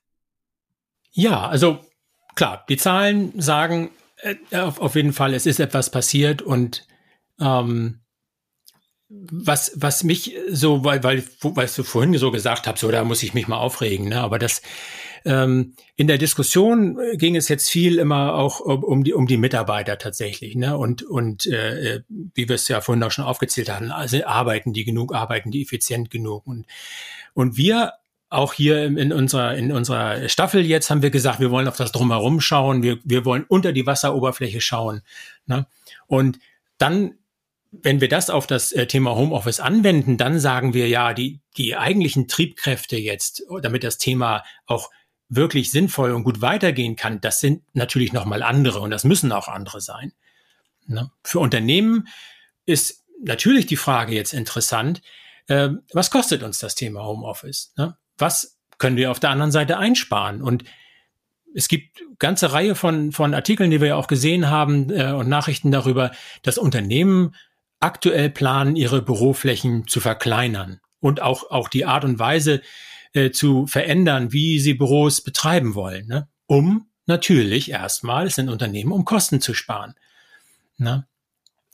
Ja, 1.12 1.48
also 1.48 1.80
klar, 2.36 2.66
die 2.70 2.78
Zahlen 2.78 3.40
sagen 3.40 3.92
äh, 4.18 4.36
auf, 4.58 4.80
auf 4.80 4.96
jeden 4.96 5.14
Fall, 5.14 5.34
es 5.34 5.46
ist 5.46 5.60
etwas 5.60 5.90
passiert 5.90 6.42
und 6.42 6.86
ähm, 7.40 8.02
was, 9.10 9.72
was 9.76 10.04
mich 10.04 10.36
so, 10.50 10.84
weil, 10.84 11.04
weil, 11.04 11.24
weil 11.42 11.68
du 11.68 11.84
vorhin 11.84 12.16
so 12.18 12.30
gesagt 12.30 12.68
hast, 12.68 12.80
so 12.80 12.92
da 12.92 13.04
muss 13.04 13.24
ich 13.24 13.34
mich 13.34 13.48
mal 13.48 13.58
aufregen, 13.58 14.10
ne? 14.10 14.22
aber 14.22 14.38
das 14.38 14.62
ähm, 15.26 15.74
in 15.96 16.08
der 16.08 16.18
Diskussion 16.18 16.98
ging 17.14 17.36
es 17.36 17.48
jetzt 17.50 17.70
viel 17.70 18.00
immer 18.00 18.36
auch 18.36 18.60
um 18.60 19.04
die, 19.04 19.14
um 19.14 19.28
die 19.28 19.38
Mitarbeiter 19.38 19.98
tatsächlich, 19.98 20.56
ne? 20.56 20.78
Und, 20.78 21.04
und 21.04 21.46
äh, 21.48 22.02
wie 22.08 22.48
wir 22.48 22.56
es 22.56 22.68
ja 22.68 22.82
vorhin 22.82 23.04
auch 23.04 23.12
schon 23.12 23.26
aufgezählt 23.26 23.70
hatten, 23.70 23.92
also 23.92 24.24
arbeiten 24.26 24.74
die 24.74 24.86
genug, 24.86 25.14
arbeiten 25.14 25.52
die 25.52 25.62
effizient 25.62 26.10
genug. 26.10 26.46
Und, 26.48 26.66
und 27.34 27.58
wir 27.58 27.94
auch 28.30 28.54
hier 28.54 28.86
in 28.86 29.12
unserer, 29.12 29.56
in 29.56 29.72
unserer 29.72 30.30
Staffel 30.30 30.64
jetzt 30.66 30.90
haben 30.92 31.02
wir 31.02 31.10
gesagt, 31.10 31.40
wir 31.40 31.50
wollen 31.50 31.68
auf 31.68 31.78
das 31.78 31.92
Drumherum 31.92 32.42
schauen, 32.42 32.84
wir, 32.84 33.00
wir 33.04 33.26
wollen 33.26 33.44
unter 33.48 33.74
die 33.74 33.88
Wasseroberfläche 33.88 34.62
schauen. 34.62 35.02
Ne? 35.48 35.66
Und 36.06 36.40
dann 36.78 37.16
wenn 37.72 38.02
wir 38.02 38.10
das 38.10 38.30
auf 38.30 38.48
das 38.48 38.72
äh, 38.72 38.88
Thema 38.88 39.16
Homeoffice 39.16 39.60
anwenden, 39.60 40.18
dann 40.18 40.40
sagen 40.40 40.74
wir 40.74 40.88
ja, 40.88 41.14
die, 41.14 41.40
die 41.58 41.76
eigentlichen 41.76 42.28
Triebkräfte 42.28 42.98
jetzt, 42.98 43.44
damit 43.62 43.84
das 43.84 43.98
Thema 43.98 44.44
auch 44.66 44.90
wirklich 45.30 45.72
sinnvoll 45.72 46.12
und 46.12 46.24
gut 46.24 46.42
weitergehen 46.42 46.96
kann, 46.96 47.22
das 47.22 47.40
sind 47.40 47.64
natürlich 47.74 48.14
nochmal 48.14 48.44
andere 48.44 48.80
und 48.80 48.90
das 48.90 49.04
müssen 49.04 49.32
auch 49.32 49.48
andere 49.48 49.80
sein. 49.80 50.12
Ne? 50.88 51.12
Für 51.24 51.40
Unternehmen 51.40 52.08
ist 52.66 53.06
natürlich 53.24 53.68
die 53.68 53.78
Frage 53.78 54.16
jetzt 54.16 54.34
interessant, 54.34 55.02
äh, 55.48 55.70
was 55.94 56.10
kostet 56.10 56.42
uns 56.42 56.60
das 56.60 56.76
Thema 56.76 57.04
Homeoffice? 57.04 57.74
Ne? 57.78 57.96
Was 58.18 58.58
können 58.80 58.98
wir 58.98 59.12
auf 59.12 59.20
der 59.20 59.30
anderen 59.30 59.52
Seite 59.52 59.78
einsparen? 59.78 60.42
Und 60.42 60.64
es 61.54 61.68
gibt 61.68 62.04
ganze 62.18 62.52
Reihe 62.54 62.76
von, 62.76 63.12
von 63.12 63.34
Artikeln, 63.34 63.72
die 63.72 63.82
wir 63.82 63.90
ja 63.90 63.96
auch 63.96 64.08
gesehen 64.08 64.50
haben 64.50 64.90
äh, 64.90 65.12
und 65.12 65.30
Nachrichten 65.30 65.72
darüber, 65.72 66.12
dass 66.42 66.58
Unternehmen 66.58 67.36
aktuell 67.80 68.30
planen, 68.30 68.76
ihre 68.76 69.02
Büroflächen 69.02 69.88
zu 69.88 70.00
verkleinern 70.00 70.80
und 71.00 71.22
auch, 71.22 71.50
auch 71.50 71.70
die 71.70 71.86
Art 71.86 72.04
und 72.04 72.20
Weise, 72.20 72.62
äh, 73.14 73.32
zu 73.32 73.68
verändern, 73.68 74.32
wie 74.32 74.60
sie 74.60 74.74
Büros 74.74 75.22
betreiben 75.22 75.76
wollen, 75.76 76.08
ne? 76.08 76.28
um 76.46 76.88
natürlich 77.06 77.72
erstmal, 77.72 78.28
es 78.28 78.36
sind 78.36 78.50
Unternehmen, 78.50 78.92
um 78.92 79.06
Kosten 79.06 79.42
zu 79.42 79.54
sparen. 79.54 79.96
Ne? 80.78 81.08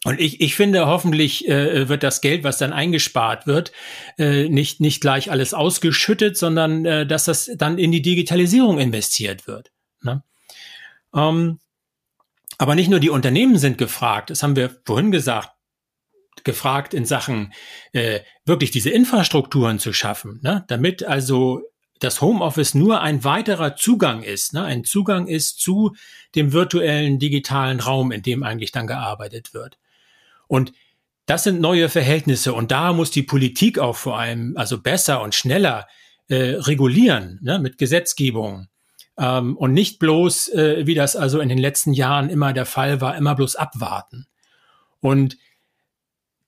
Und 0.05 0.19
ich, 0.19 0.39
ich 0.39 0.55
finde, 0.55 0.85
hoffentlich 0.85 1.47
äh, 1.47 1.89
wird 1.89 2.03
das 2.03 2.21
Geld, 2.21 2.43
was 2.43 2.59
dann 2.59 2.73
eingespart 2.73 3.47
wird, 3.47 3.71
äh, 4.19 4.47
nicht, 4.49 4.79
nicht 4.79 5.01
gleich 5.01 5.31
alles 5.31 5.53
ausgeschüttet, 5.53 6.37
sondern 6.37 6.85
äh, 6.85 7.07
dass 7.07 7.25
das 7.25 7.49
dann 7.55 7.79
in 7.79 7.91
die 7.91 8.03
Digitalisierung 8.03 8.79
investiert 8.79 9.47
wird. 9.47 9.71
Ne? 10.03 10.23
Ähm, 11.15 11.59
aber 12.57 12.75
nicht 12.75 12.89
nur 12.89 12.99
die 12.99 13.09
Unternehmen 13.09 13.57
sind 13.57 13.77
gefragt, 13.77 14.29
das 14.29 14.43
haben 14.43 14.55
wir 14.55 14.77
vorhin 14.85 15.11
gesagt, 15.11 15.49
gefragt 16.43 16.93
in 16.93 17.05
Sachen 17.05 17.53
äh, 17.93 18.19
wirklich 18.45 18.71
diese 18.71 18.89
Infrastrukturen 18.89 19.79
zu 19.79 19.93
schaffen, 19.93 20.39
ne? 20.43 20.65
damit 20.67 21.03
also 21.03 21.61
das 21.99 22.21
Homeoffice 22.21 22.75
nur 22.75 23.01
ein 23.01 23.23
weiterer 23.23 23.75
Zugang 23.75 24.23
ist, 24.23 24.53
ne? 24.53 24.63
ein 24.63 24.83
Zugang 24.83 25.27
ist 25.27 25.59
zu 25.59 25.95
dem 26.35 26.51
virtuellen 26.51 27.19
digitalen 27.19 27.79
Raum, 27.79 28.11
in 28.11 28.21
dem 28.21 28.43
eigentlich 28.43 28.71
dann 28.71 28.87
gearbeitet 28.87 29.53
wird. 29.53 29.77
Und 30.47 30.73
das 31.25 31.43
sind 31.43 31.61
neue 31.61 31.89
Verhältnisse 31.89 32.53
und 32.53 32.71
da 32.71 32.93
muss 32.93 33.11
die 33.11 33.23
Politik 33.23 33.79
auch 33.79 33.95
vor 33.95 34.19
allem 34.19 34.55
also 34.57 34.79
besser 34.79 35.21
und 35.21 35.33
schneller 35.33 35.87
äh, 36.27 36.55
regulieren 36.59 37.39
ne? 37.41 37.59
mit 37.59 37.77
Gesetzgebung. 37.77 38.67
Ähm, 39.17 39.55
und 39.57 39.73
nicht 39.73 39.99
bloß, 39.99 40.49
äh, 40.49 40.85
wie 40.85 40.93
das 40.93 41.15
also 41.15 41.39
in 41.39 41.49
den 41.49 41.57
letzten 41.57 41.93
Jahren 41.93 42.29
immer 42.29 42.53
der 42.53 42.65
Fall 42.65 43.01
war, 43.01 43.15
immer 43.15 43.35
bloß 43.35 43.55
abwarten. 43.55 44.27
Und 44.99 45.37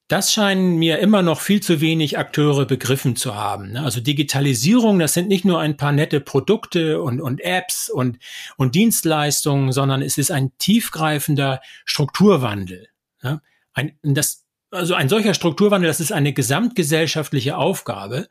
das 0.07 0.31
scheinen 0.31 0.77
mir 0.77 0.99
immer 0.99 1.21
noch 1.21 1.41
viel 1.41 1.61
zu 1.61 1.81
wenig 1.81 2.17
Akteure 2.17 2.65
begriffen 2.65 3.17
zu 3.17 3.35
haben. 3.35 3.73
Ne? 3.73 3.83
Also 3.83 3.99
Digitalisierung, 3.99 4.99
das 4.99 5.13
sind 5.13 5.27
nicht 5.27 5.43
nur 5.43 5.59
ein 5.59 5.75
paar 5.75 5.91
nette 5.91 6.21
Produkte 6.21 7.01
und, 7.01 7.19
und 7.19 7.41
Apps 7.41 7.89
und, 7.89 8.17
und 8.55 8.75
Dienstleistungen, 8.75 9.73
sondern 9.73 10.01
es 10.01 10.17
ist 10.17 10.31
ein 10.31 10.57
tiefgreifender 10.59 11.61
Strukturwandel. 11.83 12.87
Ne? 13.21 13.41
Ein, 13.73 13.97
das, 14.01 14.45
also 14.71 14.93
ein 14.93 15.09
solcher 15.09 15.33
Strukturwandel, 15.33 15.89
das 15.89 15.99
ist 15.99 16.13
eine 16.13 16.31
gesamtgesellschaftliche 16.31 17.57
Aufgabe. 17.57 18.29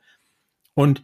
Und 0.73 1.03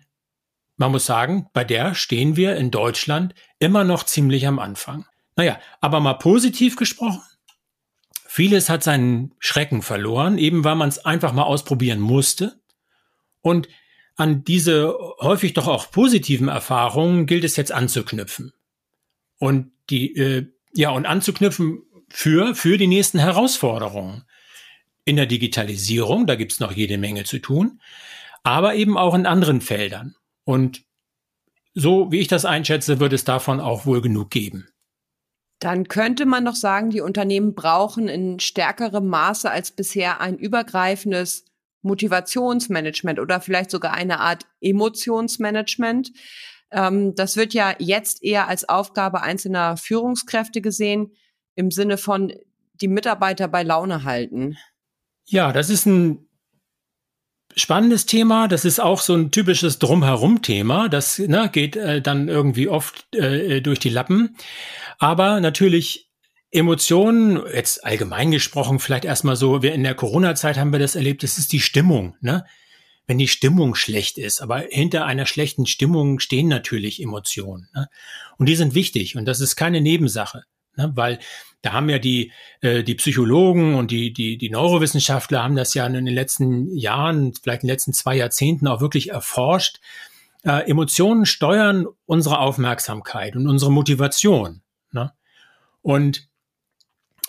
man 0.77 0.91
muss 0.91 1.05
sagen, 1.05 1.47
bei 1.53 1.63
der 1.63 1.93
stehen 1.93 2.35
wir 2.35 2.55
in 2.55 2.71
Deutschland 2.71 3.35
immer 3.59 3.83
noch 3.83 4.03
ziemlich 4.03 4.47
am 4.47 4.57
Anfang. 4.57 5.05
Naja, 5.35 5.59
aber 5.81 5.99
mal 5.99 6.15
positiv 6.15 6.75
gesprochen, 6.77 7.21
Vieles 8.35 8.67
hat 8.67 8.83
seinen 8.83 9.35
Schrecken 9.37 9.83
verloren, 9.83 10.39
eben 10.39 10.63
weil 10.63 10.73
man 10.73 10.89
es 10.89 11.05
einfach 11.05 11.33
mal 11.33 11.43
ausprobieren 11.43 11.99
musste. 11.99 12.59
Und 13.41 13.69
an 14.15 14.43
diese 14.43 14.91
häufig 15.19 15.53
doch 15.53 15.67
auch 15.67 15.91
positiven 15.91 16.47
Erfahrungen 16.47 17.27
gilt 17.27 17.43
es 17.43 17.57
jetzt 17.57 17.71
anzuknüpfen. 17.71 18.51
Und 19.37 19.71
die, 19.91 20.15
äh, 20.15 20.47
ja, 20.73 20.89
und 20.89 21.05
anzuknüpfen 21.05 21.83
für, 22.09 22.55
für 22.55 22.79
die 22.79 22.87
nächsten 22.87 23.19
Herausforderungen. 23.19 24.23
In 25.05 25.15
der 25.15 25.27
Digitalisierung, 25.27 26.25
da 26.25 26.33
gibt's 26.33 26.59
noch 26.59 26.71
jede 26.71 26.97
Menge 26.97 27.25
zu 27.25 27.37
tun, 27.37 27.81
aber 28.41 28.73
eben 28.73 28.97
auch 28.97 29.13
in 29.13 29.27
anderen 29.27 29.61
Feldern. 29.61 30.15
Und 30.43 30.81
so 31.75 32.11
wie 32.11 32.17
ich 32.17 32.29
das 32.29 32.45
einschätze, 32.45 32.99
wird 32.99 33.13
es 33.13 33.25
davon 33.25 33.59
auch 33.59 33.85
wohl 33.85 34.01
genug 34.01 34.31
geben. 34.31 34.72
Dann 35.63 35.87
könnte 35.87 36.25
man 36.25 36.43
noch 36.43 36.57
sagen, 36.57 36.89
die 36.89 36.99
Unternehmen 36.99 37.55
brauchen 37.55 38.09
in 38.09 38.41
stärkerem 38.41 39.07
Maße 39.07 39.49
als 39.49 39.71
bisher 39.71 40.19
ein 40.19 40.37
übergreifendes 40.37 41.45
Motivationsmanagement 41.83 43.17
oder 43.17 43.39
vielleicht 43.39 43.71
sogar 43.71 43.93
eine 43.93 44.19
Art 44.19 44.45
Emotionsmanagement. 44.59 46.11
Ähm, 46.69 47.15
das 47.15 47.37
wird 47.37 47.53
ja 47.53 47.75
jetzt 47.79 48.21
eher 48.25 48.49
als 48.49 48.67
Aufgabe 48.67 49.21
einzelner 49.21 49.77
Führungskräfte 49.77 50.59
gesehen, 50.59 51.13
im 51.55 51.71
Sinne 51.71 51.97
von 51.97 52.33
die 52.81 52.89
Mitarbeiter 52.89 53.47
bei 53.47 53.63
Laune 53.63 54.03
halten. 54.03 54.57
Ja, 55.23 55.53
das 55.53 55.69
ist 55.69 55.85
ein 55.85 56.27
spannendes 57.55 58.05
Thema. 58.05 58.47
Das 58.47 58.65
ist 58.65 58.79
auch 58.79 59.01
so 59.01 59.15
ein 59.15 59.31
typisches 59.31 59.79
Drumherum-Thema. 59.79 60.89
Das 60.89 61.19
ne, 61.19 61.49
geht 61.51 61.75
äh, 61.75 62.01
dann 62.01 62.27
irgendwie 62.27 62.67
oft 62.67 63.13
äh, 63.15 63.61
durch 63.61 63.79
die 63.79 63.89
Lappen. 63.89 64.35
Aber 64.99 65.39
natürlich 65.39 66.09
Emotionen, 66.51 67.41
jetzt 67.51 67.83
allgemein 67.83 68.29
gesprochen, 68.29 68.79
vielleicht 68.79 69.05
erstmal 69.05 69.35
so, 69.35 69.63
wir 69.63 69.73
in 69.73 69.83
der 69.83 69.95
Corona-Zeit 69.95 70.57
haben 70.57 70.71
wir 70.71 70.79
das 70.79 70.95
erlebt, 70.95 71.23
das 71.23 71.39
ist 71.39 71.51
die 71.51 71.59
Stimmung, 71.59 72.15
ne? 72.21 72.45
Wenn 73.07 73.17
die 73.17 73.27
Stimmung 73.27 73.75
schlecht 73.75 74.17
ist, 74.17 74.39
aber 74.39 74.59
hinter 74.69 75.05
einer 75.05 75.25
schlechten 75.25 75.65
Stimmung 75.65 76.19
stehen 76.19 76.47
natürlich 76.47 77.01
Emotionen. 77.01 77.67
Ne? 77.73 77.89
Und 78.37 78.47
die 78.47 78.55
sind 78.55 78.75
wichtig 78.75 79.17
und 79.17 79.25
das 79.25 79.41
ist 79.41 79.57
keine 79.57 79.81
Nebensache, 79.81 80.43
ne? 80.75 80.91
weil 80.95 81.19
da 81.61 81.71
haben 81.71 81.89
ja 81.89 81.97
die, 81.97 82.31
äh, 82.61 82.83
die 82.83 82.95
Psychologen 82.95 83.75
und 83.75 83.89
die, 83.91 84.11
die, 84.11 84.37
die 84.37 84.49
Neurowissenschaftler 84.49 85.43
haben 85.43 85.55
das 85.55 85.73
ja 85.73 85.85
in 85.87 85.93
den 85.93 86.07
letzten 86.07 86.75
Jahren, 86.75 87.33
vielleicht 87.33 87.63
in 87.63 87.67
den 87.67 87.73
letzten 87.73 87.93
zwei 87.93 88.15
Jahrzehnten 88.15 88.67
auch 88.67 88.81
wirklich 88.81 89.11
erforscht. 89.11 89.79
Äh, 90.43 90.69
Emotionen 90.69 91.25
steuern 91.25 91.87
unsere 92.05 92.39
Aufmerksamkeit 92.39 93.35
und 93.35 93.47
unsere 93.47 93.71
Motivation. 93.71 94.61
Ne? 94.91 95.13
Und 95.81 96.27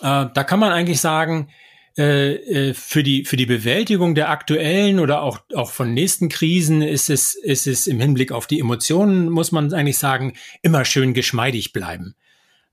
äh, 0.01 0.25
da 0.33 0.43
kann 0.43 0.59
man 0.59 0.73
eigentlich 0.73 0.99
sagen, 0.99 1.49
äh, 1.97 2.33
äh, 2.33 2.73
für 2.73 3.03
die 3.03 3.23
für 3.23 3.37
die 3.37 3.45
Bewältigung 3.45 4.15
der 4.15 4.29
aktuellen 4.29 4.99
oder 4.99 5.21
auch 5.21 5.39
auch 5.53 5.71
von 5.71 5.93
nächsten 5.93 6.27
Krisen 6.27 6.81
ist 6.81 7.09
es 7.09 7.35
ist 7.35 7.67
es 7.67 7.87
im 7.87 8.01
Hinblick 8.01 8.33
auf 8.33 8.47
die 8.47 8.59
Emotionen 8.59 9.29
muss 9.29 9.53
man 9.53 9.73
eigentlich 9.73 9.97
sagen 9.97 10.33
immer 10.61 10.83
schön 10.83 11.13
geschmeidig 11.13 11.71
bleiben, 11.71 12.15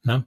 ne? 0.03 0.25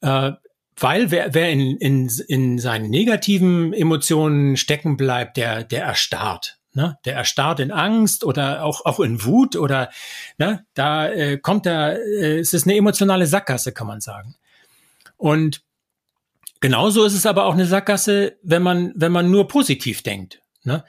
Äh, 0.00 0.32
weil 0.80 1.10
wer, 1.10 1.34
wer 1.34 1.50
in, 1.50 1.76
in, 1.78 2.08
in 2.28 2.58
seinen 2.58 2.88
negativen 2.90 3.72
Emotionen 3.72 4.56
stecken 4.56 4.96
bleibt, 4.96 5.36
der 5.36 5.64
der 5.64 5.84
erstarrt, 5.84 6.58
ne? 6.72 6.98
Der 7.04 7.14
erstarrt 7.14 7.60
in 7.60 7.72
Angst 7.72 8.24
oder 8.24 8.64
auch 8.64 8.84
auch 8.84 9.00
in 9.00 9.24
Wut 9.24 9.56
oder 9.56 9.90
ne? 10.38 10.64
Da 10.74 11.08
äh, 11.08 11.38
kommt 11.38 11.66
da 11.66 11.92
äh, 11.92 12.38
es 12.38 12.54
ist 12.54 12.66
eine 12.66 12.76
emotionale 12.76 13.26
Sackgasse, 13.26 13.72
kann 13.72 13.86
man 13.86 14.00
sagen. 14.00 14.36
Und 15.16 15.62
Genauso 16.60 17.04
ist 17.04 17.14
es 17.14 17.26
aber 17.26 17.44
auch 17.44 17.54
eine 17.54 17.66
Sackgasse, 17.66 18.36
wenn 18.42 18.62
man, 18.62 18.92
wenn 18.96 19.12
man 19.12 19.30
nur 19.30 19.46
positiv 19.48 20.02
denkt. 20.02 20.42
Ne? 20.64 20.84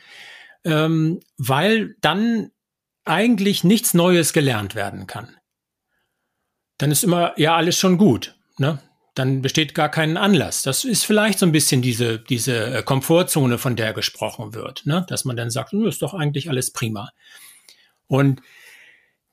Ähm, 0.64 1.20
weil 1.38 1.96
dann 2.02 2.52
eigentlich 3.06 3.64
nichts 3.64 3.94
Neues 3.94 4.34
gelernt 4.34 4.76
werden 4.76 5.08
kann. 5.08 5.36
Dann 6.78 6.92
ist 6.92 7.04
immer 7.04 7.38
ja 7.38 7.56
alles 7.56 7.78
schon 7.78 7.98
gut. 7.98 8.36
Ne? 8.58 8.80
Dann 9.20 9.42
besteht 9.42 9.76
gar 9.76 9.90
keinen 9.90 10.16
Anlass. 10.16 10.62
Das 10.62 10.86
ist 10.86 11.04
vielleicht 11.04 11.40
so 11.40 11.46
ein 11.46 11.52
bisschen 11.52 11.82
diese, 11.82 12.20
diese 12.20 12.74
äh, 12.74 12.84
Komfortzone, 12.84 13.58
von 13.58 13.76
der 13.76 13.92
gesprochen 13.92 14.54
wird. 14.54 14.86
Ne? 14.86 15.06
Dass 15.10 15.26
man 15.26 15.36
dann 15.36 15.50
sagt, 15.50 15.74
ist 15.74 16.02
doch 16.02 16.14
eigentlich 16.14 16.50
alles 16.50 16.72
prima. 16.72 17.12
Und 18.08 18.42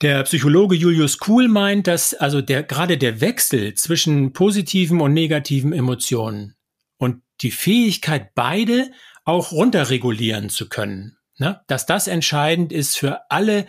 der 0.03 0.25
Psychologe 0.25 0.75
Julius 0.75 1.19
Kuhl 1.19 1.47
meint, 1.47 1.87
dass 1.87 2.15
also 2.15 2.41
der, 2.41 2.65
gerade 2.65 2.99
der 2.99 3.21
Wechsel 3.21 3.75
zwischen 3.75 4.33
positiven 4.33 5.01
und 5.01 5.15
negativen 5.15 5.73
Emotionen 5.73 6.57
und 6.97 7.23
die 7.43 7.53
Fähigkeit, 7.53 8.35
beide 8.35 8.91
auch 9.25 9.53
runterregulieren 9.53 10.51
zu 10.51 10.69
können, 10.69 11.17
ne, 11.39 11.61
dass 11.69 11.87
das 11.87 12.09
entscheidend 12.09 12.73
ist 12.73 12.99
für 12.99 13.31
alle, 13.31 13.67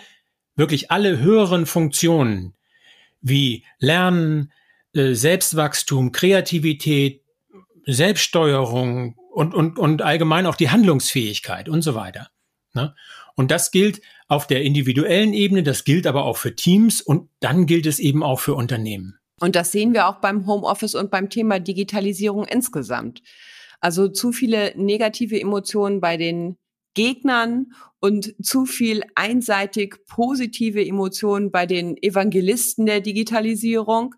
wirklich 0.55 0.89
alle 0.89 1.19
höheren 1.19 1.67
Funktionen, 1.67 2.55
wie 3.21 3.63
Lernen, 3.77 4.51
Selbstwachstum, 4.97 6.11
Kreativität, 6.11 7.23
Selbststeuerung 7.85 9.15
und, 9.31 9.53
und, 9.53 9.79
und 9.79 10.01
allgemein 10.01 10.45
auch 10.45 10.55
die 10.55 10.69
Handlungsfähigkeit 10.69 11.69
und 11.69 11.81
so 11.81 11.95
weiter. 11.95 12.29
Ne? 12.73 12.95
Und 13.35 13.51
das 13.51 13.71
gilt 13.71 14.01
auf 14.27 14.47
der 14.47 14.63
individuellen 14.63 15.33
Ebene, 15.33 15.63
das 15.63 15.83
gilt 15.83 16.07
aber 16.07 16.25
auch 16.25 16.37
für 16.37 16.55
Teams 16.55 17.01
und 17.01 17.29
dann 17.39 17.65
gilt 17.65 17.85
es 17.85 17.99
eben 17.99 18.23
auch 18.23 18.39
für 18.39 18.55
Unternehmen. 18.55 19.19
Und 19.39 19.55
das 19.55 19.71
sehen 19.71 19.93
wir 19.93 20.07
auch 20.07 20.19
beim 20.19 20.47
Homeoffice 20.47 20.95
und 20.95 21.11
beim 21.11 21.29
Thema 21.29 21.59
Digitalisierung 21.59 22.45
insgesamt. 22.45 23.21
Also 23.79 24.07
zu 24.07 24.31
viele 24.31 24.73
negative 24.75 25.39
Emotionen 25.39 26.01
bei 26.01 26.17
den 26.17 26.57
Gegnern 26.95 27.73
und 27.99 28.33
zu 28.43 28.65
viel 28.65 29.03
einseitig 29.13 29.97
positive 30.07 30.83
Emotionen 30.83 31.51
bei 31.51 31.67
den 31.67 31.95
Evangelisten 32.01 32.87
der 32.87 33.01
Digitalisierung, 33.01 34.15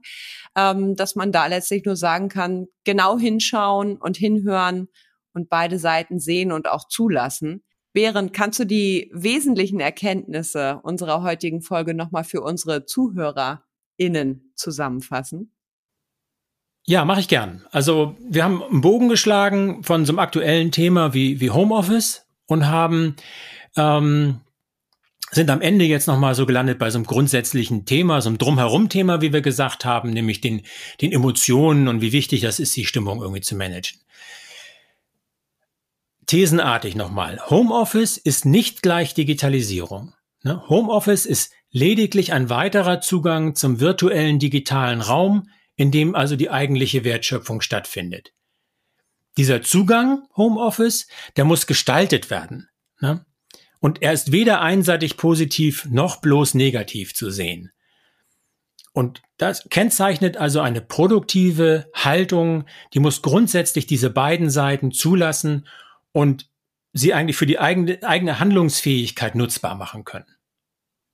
ähm, 0.60 0.96
dass 0.96 1.16
man 1.16 1.32
da 1.32 1.48
letztlich 1.48 1.86
nur 1.86 1.96
sagen 1.96 2.30
kann, 2.30 2.68
genau 2.84 3.18
hinschauen 3.18 3.98
und 3.98 4.18
hinhören 4.18 4.88
und 5.34 5.50
beide 5.50 5.80
Seiten 5.80 6.20
sehen 6.20 6.52
und 6.52 6.68
auch 6.68 6.88
zulassen. 6.88 7.64
Behrend, 7.94 8.34
kannst 8.34 8.60
du 8.60 8.66
die 8.66 9.10
wesentlichen 9.14 9.80
Erkenntnisse 9.80 10.80
unserer 10.84 11.24
heutigen 11.24 11.62
Folge 11.62 11.94
nochmal 11.94 12.24
für 12.24 12.42
unsere 12.42 12.86
ZuhörerInnen 12.86 14.52
zusammenfassen? 14.56 15.54
Ja, 16.86 17.06
mache 17.06 17.20
ich 17.20 17.28
gern. 17.28 17.66
Also 17.72 18.16
wir 18.20 18.44
haben 18.44 18.64
einen 18.64 18.82
Bogen 18.82 19.10
geschlagen 19.10 19.84
von 19.84 20.06
so 20.06 20.12
einem 20.12 20.20
aktuellen 20.20 20.72
Thema 20.72 21.14
wie, 21.14 21.40
wie 21.40 21.52
Homeoffice 21.52 22.26
und 22.48 22.68
haben 22.68 23.16
ähm, 23.76 24.42
sind 25.32 25.50
am 25.50 25.62
Ende 25.62 25.86
jetzt 25.86 26.08
nochmal 26.08 26.36
so 26.36 26.46
gelandet 26.46 26.80
bei 26.80 26.90
so 26.90 26.98
einem 26.98 27.06
grundsätzlichen 27.06 27.86
Thema, 27.86 28.22
so 28.22 28.30
einem 28.30 28.38
Drumherum-Thema, 28.38 29.22
wie 29.22 29.34
wir 29.34 29.42
gesagt 29.42 29.86
haben, 29.86 30.10
nämlich 30.10 30.42
den, 30.42 30.64
den 31.02 31.12
Emotionen 31.12 31.88
und 31.88 32.02
wie 32.02 32.12
wichtig 32.12 32.42
das 32.42 32.60
ist, 32.60 32.76
die 32.76 32.86
Stimmung 32.86 33.22
irgendwie 33.22 33.42
zu 33.42 33.56
managen. 33.56 34.00
Thesenartig 36.26 36.96
nochmal. 36.96 37.40
Homeoffice 37.50 38.18
ist 38.18 38.46
nicht 38.46 38.82
gleich 38.82 39.14
Digitalisierung. 39.14 40.14
Ne? 40.44 40.62
Homeoffice 40.70 41.26
ist 41.26 41.52
lediglich 41.72 42.34
ein 42.34 42.50
weiterer 42.50 43.02
Zugang 43.02 43.56
zum 43.56 43.80
virtuellen 43.80 44.40
digitalen 44.40 45.02
Raum, 45.02 45.50
in 45.76 45.92
dem 45.92 46.16
also 46.16 46.36
die 46.36 46.50
eigentliche 46.50 47.04
Wertschöpfung 47.04 47.62
stattfindet. 47.62 48.34
Dieser 49.38 49.62
Zugang, 49.62 50.28
Homeoffice, 50.36 51.08
der 51.38 51.46
muss 51.46 51.68
gestaltet 51.68 52.30
werden. 52.30 52.68
Ne? 53.00 53.26
Und 53.80 54.02
er 54.02 54.14
ist 54.14 54.32
weder 54.32 54.62
einseitig 54.62 55.18
positiv 55.18 55.86
noch 55.86 56.18
bloß 56.18 56.54
negativ 56.54 57.14
zu 57.14 57.30
sehen. 57.30 57.72
Und 58.92 59.22
das 59.38 59.68
kennzeichnet 59.70 60.38
also 60.38 60.60
eine 60.60 60.82
produktive 60.82 61.90
Haltung, 61.94 62.66
die 62.94 63.00
muss 63.00 63.22
grundsätzlich 63.22 63.88
diese 63.88 64.10
beiden 64.10 64.50
Seiten 64.50 64.92
zulassen 64.92 65.68
und 66.12 66.50
sie 66.92 67.14
eigentlich 67.14 67.38
für 67.38 67.46
die 67.46 67.60
eigene, 67.60 68.04
eigene 68.04 68.40
Handlungsfähigkeit 68.40 69.36
nutzbar 69.36 69.76
machen 69.76 70.04
können. 70.04 70.28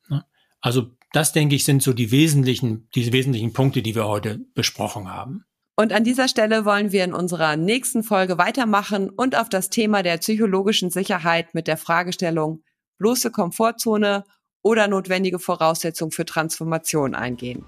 Ne? 0.10 0.25
Also 0.62 0.95
Das, 1.15 1.32
denke 1.32 1.56
ich, 1.56 1.63
sind 1.63 1.82
so 1.82 1.93
die 1.93 2.12
wesentlichen, 2.12 2.89
diese 2.93 3.13
wesentlichen 3.13 3.54
Punkte, 3.54 3.82
die 3.82 3.95
wir 3.95 4.06
heute 4.06 4.39
besprochen 4.54 5.10
haben. 5.10 5.45
Und 5.78 5.92
an 5.92 6.06
dieser 6.06 6.30
Stelle 6.30 6.64
wollen 6.64 6.92
wir 6.94 7.04
in 7.04 7.14
unserer 7.14 7.58
nächsten 7.58 8.04
Folge 8.04 8.38
weitermachen 8.38 9.10
und 9.10 9.38
auf 9.38 9.50
das 9.50 9.70
Thema 9.70 10.04
der 10.04 10.18
psychologischen 10.18 10.90
Sicherheit 10.90 11.54
mit 11.54 11.68
der 11.68 11.78
Fragestellung 11.78 12.64
bloße 12.98 13.30
Komfortzone 13.30 14.24
oder 14.62 14.88
notwendige 14.88 15.38
Voraussetzung 15.38 16.12
für 16.12 16.26
Transformation 16.26 17.14
eingehen. 17.14 17.66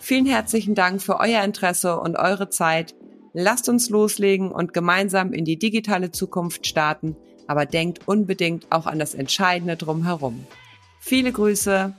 Vielen 0.00 0.26
herzlichen 0.26 0.74
Dank 0.74 1.02
für 1.02 1.20
euer 1.20 1.44
Interesse 1.44 2.00
und 2.00 2.16
eure 2.16 2.50
Zeit. 2.50 2.96
Lasst 3.32 3.68
uns 3.68 3.90
loslegen 3.90 4.50
und 4.50 4.72
gemeinsam 4.72 5.32
in 5.32 5.44
die 5.44 5.58
digitale 5.58 6.10
Zukunft 6.10 6.66
starten, 6.66 7.16
aber 7.46 7.64
denkt 7.64 8.08
unbedingt 8.08 8.66
auch 8.72 8.86
an 8.86 8.98
das 8.98 9.14
Entscheidende 9.14 9.76
drumherum. 9.76 10.46
Viele 10.98 11.30
Grüße, 11.30 11.94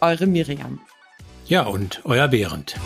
eure 0.00 0.26
Miriam. 0.26 0.78
Ja, 1.46 1.62
und 1.62 2.02
euer 2.04 2.28
Behrend. 2.28 2.76